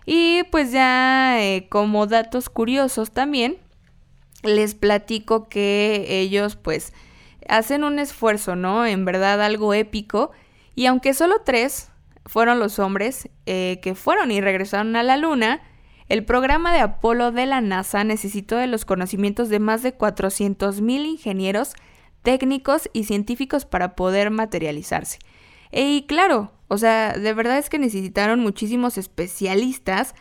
Y 0.07 0.45
pues 0.51 0.73
ya 0.73 1.37
eh, 1.41 1.69
como 1.69 2.07
datos 2.07 2.49
curiosos 2.49 3.11
también, 3.11 3.59
les 4.43 4.75
platico 4.75 5.49
que 5.49 6.07
ellos 6.09 6.57
pues 6.57 6.93
hacen 7.49 7.85
un 7.85 7.99
esfuerzo, 7.99 8.57
¿no? 8.57 8.87
En 8.87 9.05
verdad 9.05 9.43
algo 9.43 9.75
épico. 9.75 10.31
Y 10.75 10.87
aunque 10.87 11.15
solo 11.15 11.43
tres 11.45 11.92
fueron 12.27 12.59
los 12.59 12.79
hombres 12.79 13.29
eh, 13.47 13.81
que 13.83 13.95
fueron 13.95 14.31
y 14.31 14.41
regresaron 14.41 14.97
a 14.97 15.03
la 15.03 15.17
Luna, 15.17 15.63
el 16.09 16.25
programa 16.25 16.73
de 16.73 16.81
Apolo 16.81 17.33
de 17.33 17.47
la 17.47 17.61
NASA 17.61 18.05
necesitó 18.05 18.57
de 18.57 18.67
los 18.67 18.85
conocimientos 18.85 19.49
de 19.49 19.59
más 19.59 19.83
de 19.83 19.97
400.000 19.97 21.07
ingenieros, 21.07 21.75
técnicos 22.23 22.91
y 22.93 23.05
científicos 23.05 23.65
para 23.65 23.95
poder 23.95 24.31
materializarse. 24.31 25.19
Y 25.71 26.03
claro, 26.03 26.53
o 26.69 26.77
sea, 26.77 27.15
de 27.15 27.33
verdad 27.33 27.59
es 27.59 27.71
que 27.71 27.79
necesitaron 27.79 28.41
muchísimos 28.41 28.99
especialistas. 28.99 30.15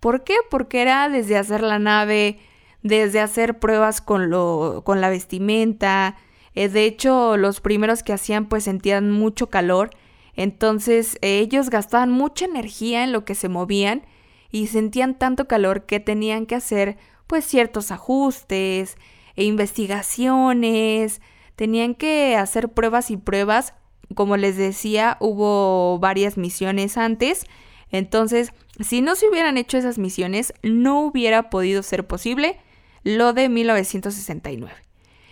¿Por 0.00 0.24
qué? 0.24 0.34
Porque 0.50 0.82
era 0.82 1.08
desde 1.08 1.36
hacer 1.36 1.62
la 1.62 1.78
nave, 1.78 2.40
desde 2.82 3.20
hacer 3.20 3.58
pruebas 3.58 4.00
con, 4.00 4.30
lo, 4.30 4.82
con 4.84 5.00
la 5.00 5.10
vestimenta. 5.10 6.16
Eh, 6.54 6.68
de 6.68 6.86
hecho, 6.86 7.36
los 7.36 7.60
primeros 7.60 8.02
que 8.02 8.12
hacían 8.12 8.46
pues 8.46 8.64
sentían 8.64 9.10
mucho 9.12 9.48
calor 9.48 9.90
entonces 10.36 11.18
ellos 11.22 11.70
gastaban 11.70 12.10
mucha 12.10 12.44
energía 12.44 13.02
en 13.02 13.12
lo 13.12 13.24
que 13.24 13.34
se 13.34 13.48
movían 13.48 14.02
y 14.50 14.68
sentían 14.68 15.18
tanto 15.18 15.48
calor 15.48 15.86
que 15.86 15.98
tenían 15.98 16.46
que 16.46 16.54
hacer 16.54 16.98
pues 17.26 17.44
ciertos 17.44 17.90
ajustes 17.90 18.96
e 19.34 19.44
investigaciones, 19.44 21.20
tenían 21.56 21.94
que 21.94 22.36
hacer 22.36 22.68
pruebas 22.68 23.10
y 23.10 23.16
pruebas, 23.16 23.74
como 24.14 24.36
les 24.36 24.56
decía, 24.56 25.16
hubo 25.20 25.98
varias 25.98 26.36
misiones 26.36 26.96
antes, 26.96 27.46
entonces 27.90 28.52
si 28.80 29.00
no 29.00 29.14
se 29.14 29.28
hubieran 29.28 29.56
hecho 29.56 29.78
esas 29.78 29.98
misiones 29.98 30.52
no 30.62 31.00
hubiera 31.00 31.50
podido 31.50 31.82
ser 31.82 32.06
posible 32.06 32.58
lo 33.04 33.32
de 33.32 33.48
1969. 33.48 34.74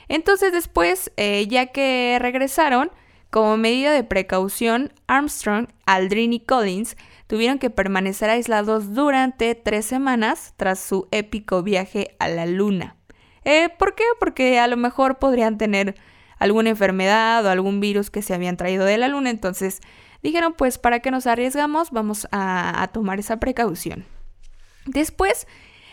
Entonces 0.08 0.52
después, 0.52 1.12
eh, 1.16 1.46
ya 1.48 1.66
que 1.66 2.18
regresaron, 2.20 2.90
como 3.34 3.56
medida 3.56 3.92
de 3.92 4.04
precaución, 4.04 4.92
Armstrong, 5.08 5.66
Aldrin 5.86 6.32
y 6.32 6.38
Collins 6.38 6.96
tuvieron 7.26 7.58
que 7.58 7.68
permanecer 7.68 8.30
aislados 8.30 8.94
durante 8.94 9.56
tres 9.56 9.86
semanas 9.86 10.54
tras 10.56 10.78
su 10.78 11.08
épico 11.10 11.64
viaje 11.64 12.14
a 12.20 12.28
la 12.28 12.46
Luna. 12.46 12.94
Eh, 13.44 13.70
¿Por 13.76 13.96
qué? 13.96 14.04
Porque 14.20 14.60
a 14.60 14.68
lo 14.68 14.76
mejor 14.76 15.18
podrían 15.18 15.58
tener 15.58 15.96
alguna 16.38 16.70
enfermedad 16.70 17.44
o 17.44 17.50
algún 17.50 17.80
virus 17.80 18.08
que 18.08 18.22
se 18.22 18.34
habían 18.34 18.56
traído 18.56 18.84
de 18.84 18.98
la 18.98 19.08
Luna, 19.08 19.30
entonces 19.30 19.80
dijeron 20.22 20.54
pues 20.56 20.78
para 20.78 21.00
qué 21.00 21.10
nos 21.10 21.26
arriesgamos, 21.26 21.90
vamos 21.90 22.28
a, 22.30 22.88
tomar 22.92 23.18
esa 23.18 23.40
precaución. 23.40 24.04
Después, 24.86 25.48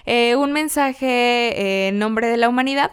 eh, 0.06 0.36
un 0.36 0.52
mensaje 0.52 1.88
en 1.88 1.98
nombre 1.98 2.28
de 2.28 2.38
la 2.38 2.50
humanidad, 2.50 2.92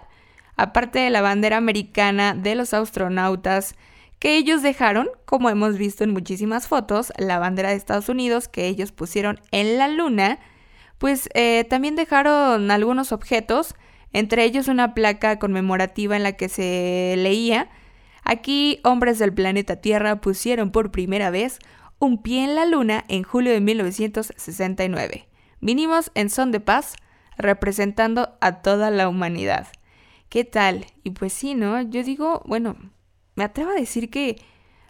aparte 0.57 1.00
de 1.00 1.11
la 1.11 1.21
bandera 1.21 1.59
americana 1.59 2.33
de 2.33 2.55
los 2.55 2.73
astronautas, 2.73 3.75
que 4.18 4.37
ellos 4.37 4.62
dejaron, 4.62 5.08
como 5.25 5.50
hemos 5.50 5.78
visto 5.78 6.04
en 6.04 6.10
muchísimas 6.10 6.66
fotos, 6.66 7.12
la 7.18 7.38
bandera 7.38 7.70
de 7.70 7.76
Estados 7.76 8.08
Unidos 8.08 8.48
que 8.48 8.66
ellos 8.66 8.92
pusieron 8.92 9.40
en 9.52 9.78
la 9.78 9.88
luna, 9.88 10.38
pues 10.98 11.28
eh, 11.34 11.64
también 11.68 11.94
dejaron 11.94 12.70
algunos 12.70 13.12
objetos, 13.12 13.75
entre 14.12 14.44
ellos 14.44 14.68
una 14.68 14.94
placa 14.94 15.38
conmemorativa 15.38 16.16
en 16.16 16.25
la 16.25 16.32
que 16.32 16.48
se 16.48 17.14
leía, 17.16 17.68
aquí 18.25 18.80
hombres 18.82 19.18
del 19.18 19.32
planeta 19.32 19.76
Tierra 19.76 20.20
pusieron 20.20 20.72
por 20.72 20.90
primera 20.90 21.30
vez 21.30 21.58
un 22.00 22.22
pie 22.22 22.44
en 22.44 22.54
la 22.54 22.66
luna 22.66 23.04
en 23.08 23.22
julio 23.22 23.52
de 23.52 23.60
1969. 23.60 25.28
Vinimos 25.60 26.10
en 26.14 26.30
son 26.30 26.52
de 26.52 26.60
paz, 26.60 26.94
representando 27.37 28.37
a 28.40 28.62
toda 28.62 28.90
la 28.90 29.08
humanidad. 29.08 29.68
¿Qué 30.28 30.44
tal? 30.44 30.87
Y 31.04 31.10
pues 31.10 31.32
sí, 31.32 31.54
¿no? 31.54 31.80
Yo 31.82 32.02
digo, 32.02 32.42
bueno, 32.44 32.76
me 33.38 33.45
atrevo 33.45 33.71
a 33.71 33.75
decir 33.75 34.11
que 34.11 34.37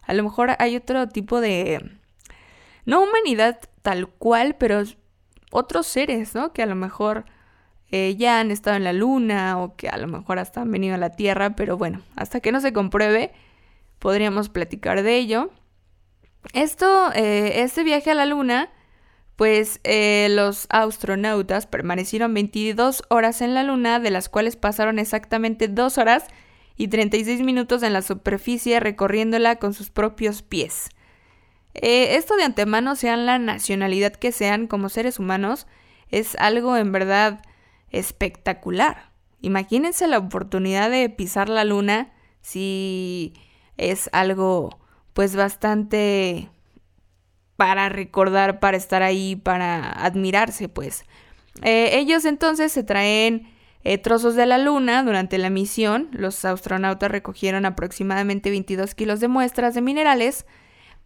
a 0.02 0.14
lo 0.14 0.22
mejor 0.22 0.56
hay 0.58 0.74
otro 0.74 1.06
tipo 1.06 1.42
de... 1.42 1.98
No 2.86 3.02
humanidad 3.02 3.60
tal 3.82 4.08
cual, 4.08 4.56
pero 4.58 4.82
otros 5.50 5.86
seres, 5.86 6.34
¿no? 6.34 6.54
Que 6.54 6.62
a 6.62 6.66
lo 6.66 6.74
mejor 6.74 7.26
eh, 7.90 8.16
ya 8.16 8.40
han 8.40 8.50
estado 8.50 8.78
en 8.78 8.84
la 8.84 8.94
luna 8.94 9.58
o 9.58 9.76
que 9.76 9.90
a 9.90 9.98
lo 9.98 10.06
mejor 10.06 10.38
hasta 10.38 10.62
han 10.62 10.70
venido 10.70 10.94
a 10.94 10.98
la 10.98 11.10
Tierra, 11.10 11.56
pero 11.56 11.76
bueno, 11.76 12.00
hasta 12.16 12.40
que 12.40 12.50
no 12.50 12.62
se 12.62 12.72
compruebe, 12.72 13.32
podríamos 13.98 14.48
platicar 14.48 15.02
de 15.02 15.18
ello. 15.18 15.50
Esto, 16.54 17.12
eh, 17.12 17.60
este 17.62 17.84
viaje 17.84 18.10
a 18.10 18.14
la 18.14 18.24
luna, 18.24 18.70
pues 19.36 19.78
eh, 19.84 20.28
los 20.30 20.68
astronautas 20.70 21.66
permanecieron 21.66 22.32
22 22.32 23.02
horas 23.10 23.42
en 23.42 23.52
la 23.52 23.62
luna, 23.62 24.00
de 24.00 24.10
las 24.10 24.30
cuales 24.30 24.56
pasaron 24.56 24.98
exactamente 24.98 25.68
2 25.68 25.98
horas 25.98 26.24
y 26.78 26.88
36 26.88 27.42
minutos 27.42 27.82
en 27.82 27.92
la 27.92 28.02
superficie 28.02 28.80
recorriéndola 28.80 29.56
con 29.56 29.74
sus 29.74 29.90
propios 29.90 30.42
pies. 30.42 30.88
Eh, 31.74 32.16
esto 32.16 32.36
de 32.36 32.44
antemano, 32.44 32.96
sean 32.96 33.26
la 33.26 33.38
nacionalidad 33.38 34.12
que 34.12 34.32
sean 34.32 34.68
como 34.68 34.88
seres 34.88 35.18
humanos, 35.18 35.66
es 36.10 36.36
algo 36.36 36.76
en 36.76 36.92
verdad 36.92 37.42
espectacular. 37.90 39.10
Imagínense 39.40 40.06
la 40.06 40.18
oportunidad 40.18 40.88
de 40.88 41.10
pisar 41.10 41.48
la 41.48 41.64
luna 41.64 42.12
si 42.40 43.34
es 43.76 44.08
algo 44.12 44.78
pues 45.12 45.34
bastante 45.34 46.48
para 47.56 47.88
recordar, 47.88 48.60
para 48.60 48.76
estar 48.76 49.02
ahí, 49.02 49.34
para 49.34 49.90
admirarse 49.90 50.68
pues. 50.68 51.04
Eh, 51.62 51.98
ellos 51.98 52.24
entonces 52.24 52.70
se 52.70 52.84
traen 52.84 53.48
eh, 53.84 53.98
trozos 53.98 54.34
de 54.34 54.46
la 54.46 54.58
Luna. 54.58 55.02
Durante 55.02 55.38
la 55.38 55.50
misión, 55.50 56.08
los 56.12 56.44
astronautas 56.44 57.10
recogieron 57.10 57.64
aproximadamente 57.66 58.50
22 58.50 58.94
kilos 58.94 59.20
de 59.20 59.28
muestras 59.28 59.74
de 59.74 59.82
minerales 59.82 60.46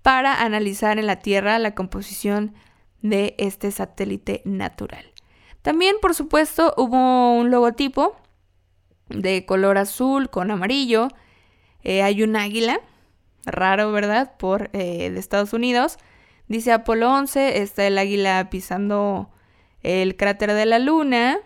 para 0.03 0.43
analizar 0.43 0.99
en 0.99 1.07
la 1.07 1.17
Tierra 1.21 1.59
la 1.59 1.75
composición 1.75 2.55
de 3.03 3.35
este 3.39 3.71
satélite 3.71 4.43
natural. 4.45 5.05
También, 5.63 5.97
por 6.01 6.15
supuesto, 6.15 6.75
hubo 6.77 7.35
un 7.35 7.51
logotipo 7.51 8.17
de 9.09 9.45
color 9.47 9.79
azul 9.79 10.31
con 10.31 10.51
amarillo. 10.51 11.09
Eh, 11.85 12.03
hay 12.03 12.23
un 12.23 12.37
águila, 12.37 12.81
raro, 13.45 13.93
¿verdad? 13.93 14.37
Por 14.39 14.71
eh, 14.73 15.11
de 15.11 15.21
Estados 15.21 15.53
Unidos. 15.53 15.99
Dice 16.49 16.73
Apolo 16.73 17.13
11, 17.13 17.63
está 17.63 17.87
el 17.87 17.99
águila 17.99 18.51
pisando 18.51 19.31
el 19.83 20.17
cráter 20.17 20.53
de 20.53 20.67
la 20.67 20.79
Luna 20.79 21.39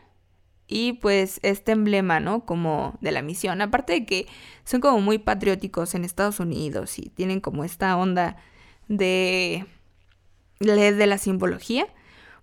y 0.69 0.95
pues 0.95 1.39
este 1.43 1.73
emblema, 1.73 2.21
¿no? 2.21 2.45
Como 2.45 2.99
de 3.01 3.13
la 3.13 3.23
misión. 3.23 3.61
Aparte 3.61 3.93
de 3.93 4.07
que 4.07 4.27
son 4.65 4.81
como 4.81 5.01
muy 5.01 5.19
patrióticos 5.19 5.95
en 5.95 6.05
Estados 6.05 6.41
Unidos 6.41 6.99
y 6.99 7.11
tienen 7.11 7.41
como 7.41 7.65
esta 7.65 7.97
onda 7.97 8.37
de, 8.89 9.65
de 10.59 11.07
la 11.07 11.19
simbología. 11.19 11.87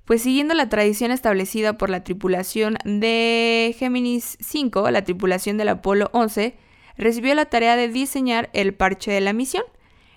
Pues 0.05 0.21
siguiendo 0.21 0.53
la 0.53 0.67
tradición 0.67 1.11
establecida 1.11 1.77
por 1.77 1.89
la 1.89 2.03
tripulación 2.03 2.77
de 2.83 3.73
Géminis 3.77 4.37
5, 4.41 4.91
la 4.91 5.03
tripulación 5.03 5.57
del 5.57 5.69
Apolo 5.69 6.09
11 6.11 6.57
recibió 6.97 7.33
la 7.35 7.45
tarea 7.45 7.77
de 7.77 7.87
diseñar 7.87 8.49
el 8.53 8.73
parche 8.73 9.11
de 9.11 9.21
la 9.21 9.31
misión, 9.31 9.63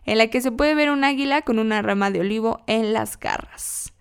en 0.05 0.19
la 0.19 0.27
que 0.27 0.41
se 0.41 0.51
puede 0.51 0.75
ver 0.75 0.91
un 0.91 1.05
águila 1.05 1.43
con 1.43 1.61
una 1.61 1.83
rama 1.83 2.11
de 2.11 2.21
olivo 2.21 2.63
en 2.67 2.93
las 2.93 3.19
garras. 3.19 3.93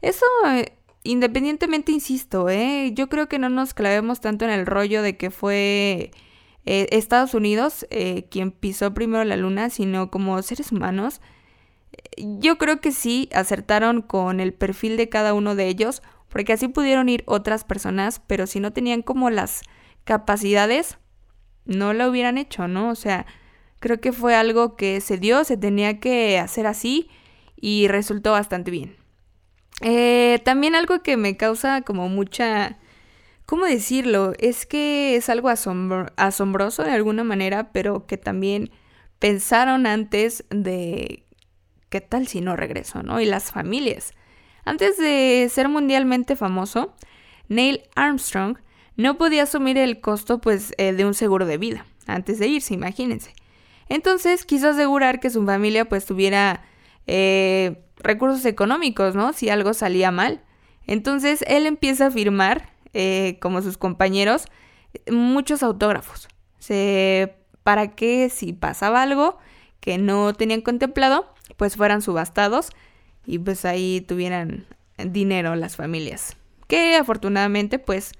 Eso 0.00 0.24
eh, 0.46 0.72
Independientemente, 1.04 1.90
insisto, 1.90 2.48
¿eh? 2.48 2.92
yo 2.94 3.08
creo 3.08 3.28
que 3.28 3.38
no 3.38 3.48
nos 3.48 3.74
clavemos 3.74 4.20
tanto 4.20 4.44
en 4.44 4.52
el 4.52 4.66
rollo 4.66 5.02
de 5.02 5.16
que 5.16 5.30
fue 5.30 6.12
eh, 6.64 6.86
Estados 6.92 7.34
Unidos 7.34 7.86
eh, 7.90 8.26
quien 8.30 8.52
pisó 8.52 8.94
primero 8.94 9.24
la 9.24 9.36
luna, 9.36 9.68
sino 9.68 10.10
como 10.12 10.40
seres 10.42 10.70
humanos. 10.70 11.20
Yo 12.16 12.56
creo 12.56 12.80
que 12.80 12.92
sí 12.92 13.28
acertaron 13.34 14.00
con 14.02 14.38
el 14.38 14.54
perfil 14.54 14.96
de 14.96 15.08
cada 15.08 15.34
uno 15.34 15.56
de 15.56 15.66
ellos, 15.66 16.02
porque 16.28 16.52
así 16.52 16.68
pudieron 16.68 17.08
ir 17.08 17.24
otras 17.26 17.64
personas, 17.64 18.20
pero 18.26 18.46
si 18.46 18.60
no 18.60 18.72
tenían 18.72 19.02
como 19.02 19.28
las 19.28 19.62
capacidades, 20.04 20.98
no 21.64 21.94
lo 21.94 22.08
hubieran 22.08 22.38
hecho, 22.38 22.68
¿no? 22.68 22.90
O 22.90 22.94
sea, 22.94 23.26
creo 23.80 24.00
que 24.00 24.12
fue 24.12 24.36
algo 24.36 24.76
que 24.76 25.00
se 25.00 25.18
dio, 25.18 25.42
se 25.44 25.56
tenía 25.56 25.98
que 26.00 26.38
hacer 26.38 26.66
así 26.66 27.10
y 27.56 27.88
resultó 27.88 28.32
bastante 28.32 28.70
bien. 28.70 29.01
Eh, 29.82 30.40
también 30.44 30.74
algo 30.74 31.02
que 31.02 31.16
me 31.16 31.36
causa 31.36 31.82
como 31.82 32.08
mucha... 32.08 32.78
¿Cómo 33.46 33.66
decirlo? 33.66 34.32
Es 34.38 34.64
que 34.64 35.16
es 35.16 35.28
algo 35.28 35.48
asombroso 35.50 36.84
de 36.84 36.92
alguna 36.92 37.24
manera, 37.24 37.72
pero 37.72 38.06
que 38.06 38.16
también 38.16 38.70
pensaron 39.18 39.86
antes 39.86 40.44
de 40.48 41.24
qué 41.90 42.00
tal 42.00 42.26
si 42.28 42.40
no 42.40 42.56
regreso, 42.56 43.02
¿no? 43.02 43.20
Y 43.20 43.26
las 43.26 43.52
familias. 43.52 44.14
Antes 44.64 44.96
de 44.96 45.48
ser 45.52 45.68
mundialmente 45.68 46.36
famoso, 46.36 46.94
Neil 47.48 47.82
Armstrong 47.94 48.56
no 48.96 49.18
podía 49.18 49.42
asumir 49.42 49.76
el 49.76 50.00
costo 50.00 50.40
pues 50.40 50.72
eh, 50.78 50.92
de 50.92 51.04
un 51.04 51.14
seguro 51.14 51.46
de 51.46 51.58
vida 51.58 51.84
antes 52.06 52.38
de 52.38 52.48
irse, 52.48 52.74
imagínense. 52.74 53.34
Entonces 53.88 54.44
quiso 54.44 54.68
asegurar 54.68 55.20
que 55.20 55.30
su 55.30 55.44
familia 55.44 55.84
pues 55.88 56.06
tuviera 56.06 56.64
eh, 57.06 57.84
recursos 58.02 58.44
económicos, 58.44 59.14
¿no? 59.14 59.32
Si 59.32 59.48
algo 59.48 59.74
salía 59.74 60.10
mal. 60.10 60.42
Entonces 60.86 61.44
él 61.46 61.66
empieza 61.66 62.06
a 62.06 62.10
firmar, 62.10 62.70
eh, 62.92 63.38
como 63.40 63.62
sus 63.62 63.78
compañeros, 63.78 64.46
muchos 65.10 65.62
autógrafos. 65.62 66.28
para 67.62 67.94
que 67.94 68.28
si 68.28 68.52
pasaba 68.52 69.02
algo 69.02 69.38
que 69.80 69.98
no 69.98 70.32
tenían 70.32 70.62
contemplado, 70.62 71.32
pues 71.56 71.76
fueran 71.76 72.02
subastados 72.02 72.70
y 73.24 73.38
pues 73.38 73.64
ahí 73.64 74.00
tuvieran 74.00 74.66
dinero 74.96 75.54
las 75.54 75.76
familias. 75.76 76.36
Que 76.66 76.96
afortunadamente 76.96 77.78
pues 77.78 78.12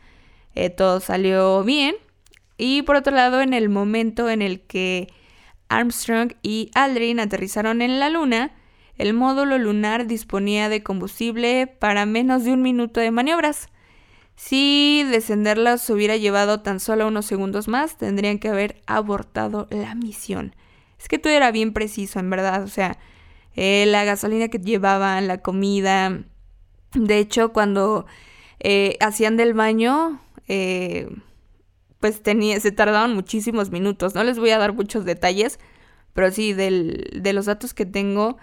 eh, 0.55 0.71
todo 0.71 1.01
salió 1.01 1.65
bien. 1.65 1.97
Y 2.59 2.83
por 2.83 2.97
otro 2.97 3.15
lado, 3.15 3.41
en 3.41 3.55
el 3.55 3.69
momento 3.69 4.31
en 4.31 4.43
el 4.43 4.61
que 4.61 5.09
Armstrong 5.69 6.35
y 6.43 6.71
Aldrin 6.75 7.19
aterrizaron 7.19 7.83
en 7.83 7.99
la 7.99 8.11
luna, 8.11 8.53
el 8.99 9.15
módulo 9.15 9.59
lunar 9.59 10.07
disponía 10.07 10.69
de 10.69 10.83
combustible 10.83 11.67
para 11.67 12.07
menos 12.07 12.45
de 12.45 12.53
un 12.53 12.63
minuto 12.63 13.01
de 13.01 13.11
maniobras. 13.11 13.69
Si 14.37 15.05
descenderla 15.11 15.79
se 15.79 15.93
hubiera 15.93 16.17
llevado 16.17 16.61
tan 16.61 16.81
solo 16.81 17.07
unos 17.07 17.27
segundos 17.27 17.69
más, 17.69 17.97
tendrían 17.97 18.39
que 18.39 18.49
haber 18.49 18.83
abortado 18.87 19.69
la 19.71 19.95
misión. 19.95 20.55
Es 20.99 21.09
que 21.09 21.19
todo 21.19 21.33
era 21.33 21.51
bien 21.51 21.73
preciso, 21.73 22.19
en 22.21 22.31
verdad. 22.31 22.63
O 22.63 22.69
sea, 22.69 22.99
eh, 23.55 23.85
la 23.87 24.05
gasolina 24.05 24.49
que 24.49 24.59
llevaban, 24.59 25.27
la 25.29 25.39
comida, 25.39 26.25
De 26.95 27.19
hecho, 27.19 27.53
cuando 27.53 28.07
eh, 28.61 28.97
hacían 29.01 29.37
del 29.37 29.55
baño, 29.55 30.21
eh, 30.49 31.09
pues 32.01 32.23
tenía, 32.23 32.61
se 32.61 32.73
tardaban 32.73 33.15
muchísimos 33.15 33.71
minutos. 33.71 34.15
No 34.15 34.25
les 34.25 34.39
voy 34.39 34.51
a 34.51 34.59
dar 34.59 34.75
muchos 34.75 35.05
detalles, 35.05 35.59
pero 36.15 36.31
sí, 36.31 36.53
de 36.53 37.33
los 37.33 37.47
datos 37.47 37.75
que 37.75 37.87
tengo, 37.87 38.39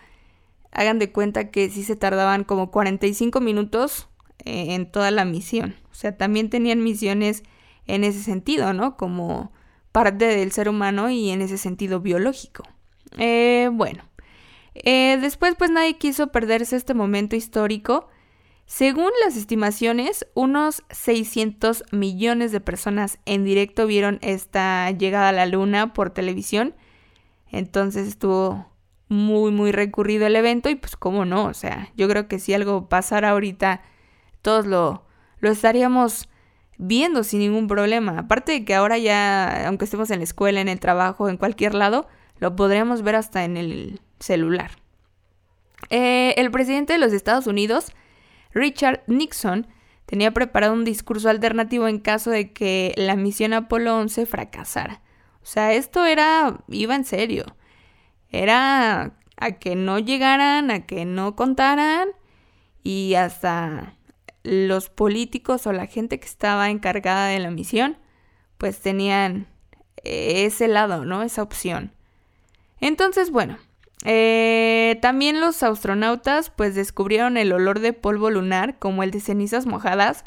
hagan 0.72 1.00
de 1.00 1.12
cuenta 1.12 1.52
que 1.52 1.70
sí 1.70 1.84
se 1.84 1.96
tardaban 1.96 2.44
como 2.44 2.72
45 2.72 3.42
minutos 3.42 4.08
eh, 4.46 4.76
en 4.76 4.92
toda 4.92 5.12
la 5.12 5.26
misión. 5.26 5.76
O 5.92 5.96
sea, 5.96 6.18
también 6.18 6.50
tenían 6.50 6.84
misiones 6.84 7.44
en 7.88 8.04
ese 8.04 8.22
sentido, 8.22 8.74
¿no? 8.74 8.98
Como 8.98 9.52
parte 9.92 10.26
del 10.26 10.52
ser 10.52 10.70
humano 10.70 11.10
y 11.10 11.30
en 11.32 11.42
ese 11.42 11.58
sentido 11.58 12.00
biológico. 12.00 12.64
bueno, 13.18 14.04
después 14.84 15.56
pues 15.58 15.72
nadie 15.72 15.98
quiso 15.98 16.28
perderse 16.32 16.76
este 16.76 16.94
momento 16.94 17.36
histórico 17.36 18.08
según 18.70 19.10
las 19.26 19.36
estimaciones, 19.36 20.28
unos 20.36 20.84
600 20.92 21.86
millones 21.92 22.52
de 22.52 22.62
personas 22.62 23.18
en 23.26 23.44
directo 23.44 23.88
vieron 23.88 24.20
esta 24.22 24.92
llegada 24.92 25.30
a 25.30 25.32
la 25.32 25.48
luna 25.48 25.92
por 25.92 26.12
televisión. 26.12 26.76
Entonces 27.52 28.08
estuvo 28.08 28.69
muy, 29.10 29.52
muy 29.52 29.72
recurrido 29.72 30.28
el 30.28 30.36
evento 30.36 30.70
y 30.70 30.76
pues 30.76 30.96
cómo 30.96 31.26
no, 31.26 31.46
o 31.46 31.54
sea, 31.54 31.92
yo 31.98 32.08
creo 32.08 32.28
que 32.28 32.40
si 32.40 32.54
algo 32.54 32.88
pasara 32.88 33.32
ahorita, 33.32 33.82
todos 34.42 34.66
lo, 34.66 35.04
lo 35.40 35.50
estaríamos 35.50 36.30
viendo 36.78 37.24
sin 37.24 37.40
ningún 37.40 37.68
problema. 37.68 38.20
Aparte 38.20 38.54
de 38.54 38.66
que 38.66 38.76
ahora 38.76 38.98
ya, 38.98 39.68
aunque 39.68 39.86
estemos 39.86 40.10
en 40.12 40.20
la 40.20 40.24
escuela, 40.24 40.62
en 40.62 40.70
el 40.70 40.80
trabajo, 40.80 41.28
en 41.28 41.38
cualquier 41.38 41.74
lado, 41.74 42.08
lo 42.38 42.56
podríamos 42.56 43.02
ver 43.02 43.16
hasta 43.16 43.44
en 43.44 43.58
el 43.58 44.00
celular. 44.20 44.72
Eh, 45.90 46.34
el 46.38 46.52
presidente 46.52 46.94
de 46.94 47.00
los 47.00 47.14
Estados 47.14 47.48
Unidos 47.48 47.94
Richard 48.54 49.04
Nixon 49.08 49.68
tenía 50.06 50.32
preparado 50.32 50.74
un 50.74 50.86
discurso 50.86 51.30
alternativo 51.30 51.88
en 51.88 52.00
caso 52.00 52.32
de 52.32 52.52
que 52.52 52.94
la 52.98 53.16
misión 53.16 53.54
Apolo 53.54 53.98
11 53.98 54.26
fracasara. 54.26 55.02
O 55.42 55.46
sea, 55.46 55.74
esto 55.74 56.06
era, 56.06 56.62
iba 56.68 56.96
en 56.96 57.06
serio. 57.06 57.46
Era 58.32 59.14
a 59.38 59.52
que 59.54 59.76
no 59.76 60.00
llegaran, 60.00 60.72
a 60.72 60.86
que 60.86 61.06
no 61.06 61.36
contaran 61.36 62.10
y 62.84 63.16
hasta 63.16 63.96
los 64.44 64.90
políticos 64.90 65.68
o 65.68 65.74
la 65.74 65.86
gente 65.86 66.20
que 66.20 66.28
estaba 66.28 66.70
encargada 66.70 67.28
de 67.28 67.40
la 67.40 67.52
misión, 67.52 67.98
pues 68.58 68.80
tenían 68.80 69.48
ese 70.04 70.68
lado, 70.68 71.06
¿no? 71.06 71.24
Esa 71.24 71.44
opción. 71.44 71.94
Entonces, 72.80 73.32
bueno, 73.32 73.58
eh, 74.06 74.98
también 75.02 75.42
los 75.42 75.62
astronautas 75.62 76.50
pues 76.50 76.76
descubrieron 76.76 77.36
el 77.38 77.52
olor 77.52 77.80
de 77.80 77.94
polvo 77.94 78.30
lunar 78.30 78.80
como 78.80 79.04
el 79.04 79.12
de 79.12 79.20
cenizas 79.20 79.66
mojadas 79.66 80.24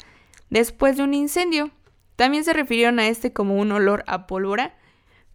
después 0.49 0.97
de 0.97 1.03
un 1.03 1.13
incendio. 1.13 1.71
También 2.15 2.43
se 2.43 2.53
refirieron 2.53 2.99
a 2.99 3.07
este 3.07 3.33
como 3.33 3.55
un 3.55 3.71
olor 3.71 4.03
a 4.07 4.27
pólvora. 4.27 4.75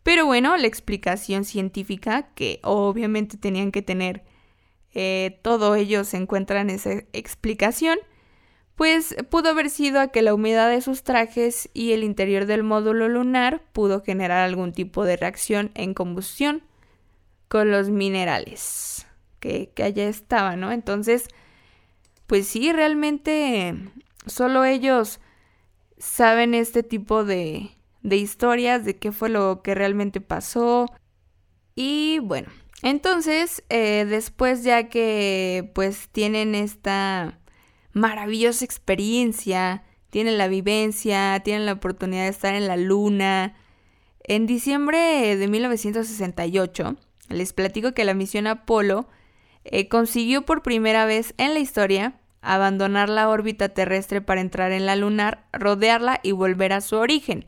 Pero 0.02 0.26
bueno, 0.26 0.56
la 0.56 0.66
explicación 0.66 1.44
científica 1.44 2.30
que 2.34 2.60
obviamente 2.62 3.36
tenían 3.36 3.72
que 3.72 3.82
tener 3.82 4.24
eh, 4.94 5.38
todo 5.42 5.74
ello 5.74 6.04
se 6.04 6.16
encuentra 6.16 6.60
en 6.60 6.70
esa 6.70 7.04
explicación, 7.12 7.98
pues 8.74 9.16
pudo 9.30 9.50
haber 9.50 9.70
sido 9.70 10.00
a 10.00 10.08
que 10.08 10.22
la 10.22 10.34
humedad 10.34 10.70
de 10.70 10.80
sus 10.80 11.02
trajes 11.02 11.68
y 11.74 11.92
el 11.92 12.04
interior 12.04 12.46
del 12.46 12.62
módulo 12.62 13.08
lunar 13.08 13.62
pudo 13.72 14.02
generar 14.02 14.38
algún 14.38 14.72
tipo 14.72 15.04
de 15.04 15.16
reacción 15.16 15.72
en 15.74 15.94
combustión 15.94 16.62
con 17.48 17.70
los 17.70 17.90
minerales 17.90 19.06
que, 19.40 19.70
allá 19.82 20.08
estaban, 20.08 20.60
¿no? 20.60 20.72
Entonces, 20.72 21.28
pues 22.26 22.46
sí, 22.46 22.72
realmente 22.72 23.74
solo 24.26 24.64
ellos 24.64 25.20
saben 25.98 26.54
este 26.54 26.82
tipo 26.82 27.24
de, 27.24 27.70
de 28.02 28.16
historias, 28.16 28.84
de 28.84 28.96
qué 28.96 29.12
fue 29.12 29.28
lo 29.28 29.62
que 29.62 29.74
realmente 29.74 30.20
pasó. 30.20 30.86
Y 31.74 32.18
bueno, 32.20 32.48
entonces, 32.82 33.62
eh, 33.68 34.06
después 34.08 34.64
ya 34.64 34.88
que 34.88 35.70
pues 35.74 36.08
tienen 36.10 36.54
esta 36.54 37.38
maravillosa 37.92 38.64
experiencia, 38.64 39.84
tienen 40.10 40.38
la 40.38 40.48
vivencia, 40.48 41.40
tienen 41.44 41.66
la 41.66 41.72
oportunidad 41.72 42.24
de 42.24 42.30
estar 42.30 42.54
en 42.54 42.68
la 42.68 42.76
luna, 42.76 43.56
en 44.28 44.46
diciembre 44.46 45.36
de 45.36 45.48
1968, 45.48 46.96
les 47.30 47.52
platico 47.54 47.92
que 47.92 48.04
la 48.04 48.14
misión 48.14 48.46
Apolo 48.46 49.08
eh, 49.64 49.88
consiguió 49.88 50.44
por 50.44 50.62
primera 50.62 51.06
vez 51.06 51.34
en 51.38 51.54
la 51.54 51.60
historia 51.60 52.20
abandonar 52.42 53.08
la 53.08 53.28
órbita 53.28 53.70
terrestre 53.70 54.20
para 54.20 54.40
entrar 54.40 54.72
en 54.72 54.86
la 54.86 54.96
lunar, 54.96 55.46
rodearla 55.52 56.20
y 56.22 56.32
volver 56.32 56.72
a 56.72 56.80
su 56.80 56.96
origen. 56.96 57.46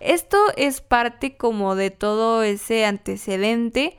Esto 0.00 0.38
es 0.56 0.80
parte 0.80 1.36
como 1.36 1.74
de 1.74 1.90
todo 1.90 2.42
ese 2.42 2.84
antecedente, 2.84 3.98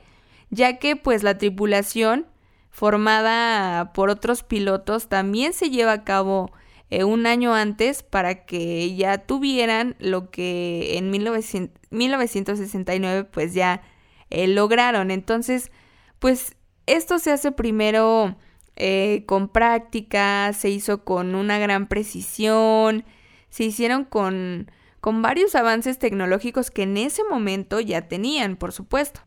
ya 0.50 0.78
que 0.78 0.96
pues 0.96 1.22
la 1.22 1.38
tripulación 1.38 2.26
formada 2.70 3.92
por 3.92 4.10
otros 4.10 4.42
pilotos 4.42 5.08
también 5.08 5.52
se 5.52 5.70
lleva 5.70 5.92
a 5.92 6.04
cabo 6.04 6.52
eh, 6.90 7.04
un 7.04 7.26
año 7.26 7.54
antes 7.54 8.02
para 8.02 8.46
que 8.46 8.96
ya 8.96 9.18
tuvieran 9.18 9.96
lo 9.98 10.30
que 10.30 10.96
en 10.96 11.10
1969 11.10 13.24
pues 13.24 13.54
ya 13.54 13.82
eh, 14.30 14.48
lograron. 14.48 15.10
Entonces, 15.10 15.70
pues 16.18 16.56
esto 16.86 17.18
se 17.18 17.32
hace 17.32 17.52
primero 17.52 18.36
eh, 18.76 19.24
con 19.26 19.48
práctica, 19.48 20.52
se 20.52 20.70
hizo 20.70 21.04
con 21.04 21.34
una 21.34 21.58
gran 21.58 21.86
precisión, 21.86 23.04
se 23.50 23.64
hicieron 23.64 24.04
con, 24.04 24.70
con 25.00 25.22
varios 25.22 25.54
avances 25.54 25.98
tecnológicos 25.98 26.70
que 26.70 26.82
en 26.82 26.96
ese 26.96 27.22
momento 27.24 27.80
ya 27.80 28.08
tenían, 28.08 28.56
por 28.56 28.72
supuesto. 28.72 29.20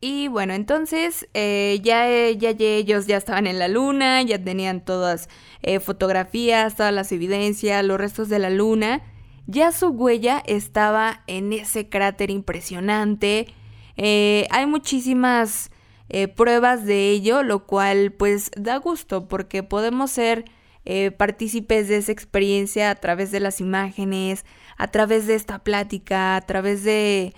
Y 0.00 0.28
bueno, 0.28 0.52
entonces 0.52 1.28
eh, 1.32 1.80
ya, 1.82 2.06
ya, 2.30 2.50
ellos 2.58 3.06
ya 3.06 3.16
estaban 3.16 3.46
en 3.46 3.58
la 3.58 3.68
luna, 3.68 4.22
ya 4.22 4.42
tenían 4.42 4.84
todas 4.84 5.28
fotografías, 5.80 6.76
todas 6.76 6.92
las 6.92 7.10
evidencias, 7.12 7.84
los 7.84 7.98
restos 7.98 8.28
de 8.28 8.38
la 8.38 8.50
luna. 8.50 9.02
Ya 9.46 9.72
su 9.72 9.88
huella 9.88 10.42
estaba 10.46 11.22
en 11.26 11.52
ese 11.52 11.88
cráter 11.88 12.30
impresionante 12.30 13.54
eh, 13.96 14.46
hay 14.50 14.66
muchísimas 14.66 15.70
eh, 16.08 16.28
pruebas 16.28 16.84
de 16.84 17.10
ello, 17.10 17.42
lo 17.42 17.66
cual 17.66 18.12
pues 18.12 18.50
da 18.56 18.76
gusto 18.76 19.26
porque 19.28 19.62
podemos 19.62 20.10
ser 20.10 20.44
eh, 20.84 21.10
partícipes 21.10 21.88
de 21.88 21.96
esa 21.96 22.12
experiencia 22.12 22.90
a 22.90 22.94
través 22.96 23.32
de 23.32 23.40
las 23.40 23.60
imágenes, 23.60 24.44
a 24.76 24.88
través 24.88 25.26
de 25.26 25.34
esta 25.34 25.60
plática, 25.60 26.36
a 26.36 26.40
través 26.42 26.84
de 26.84 27.34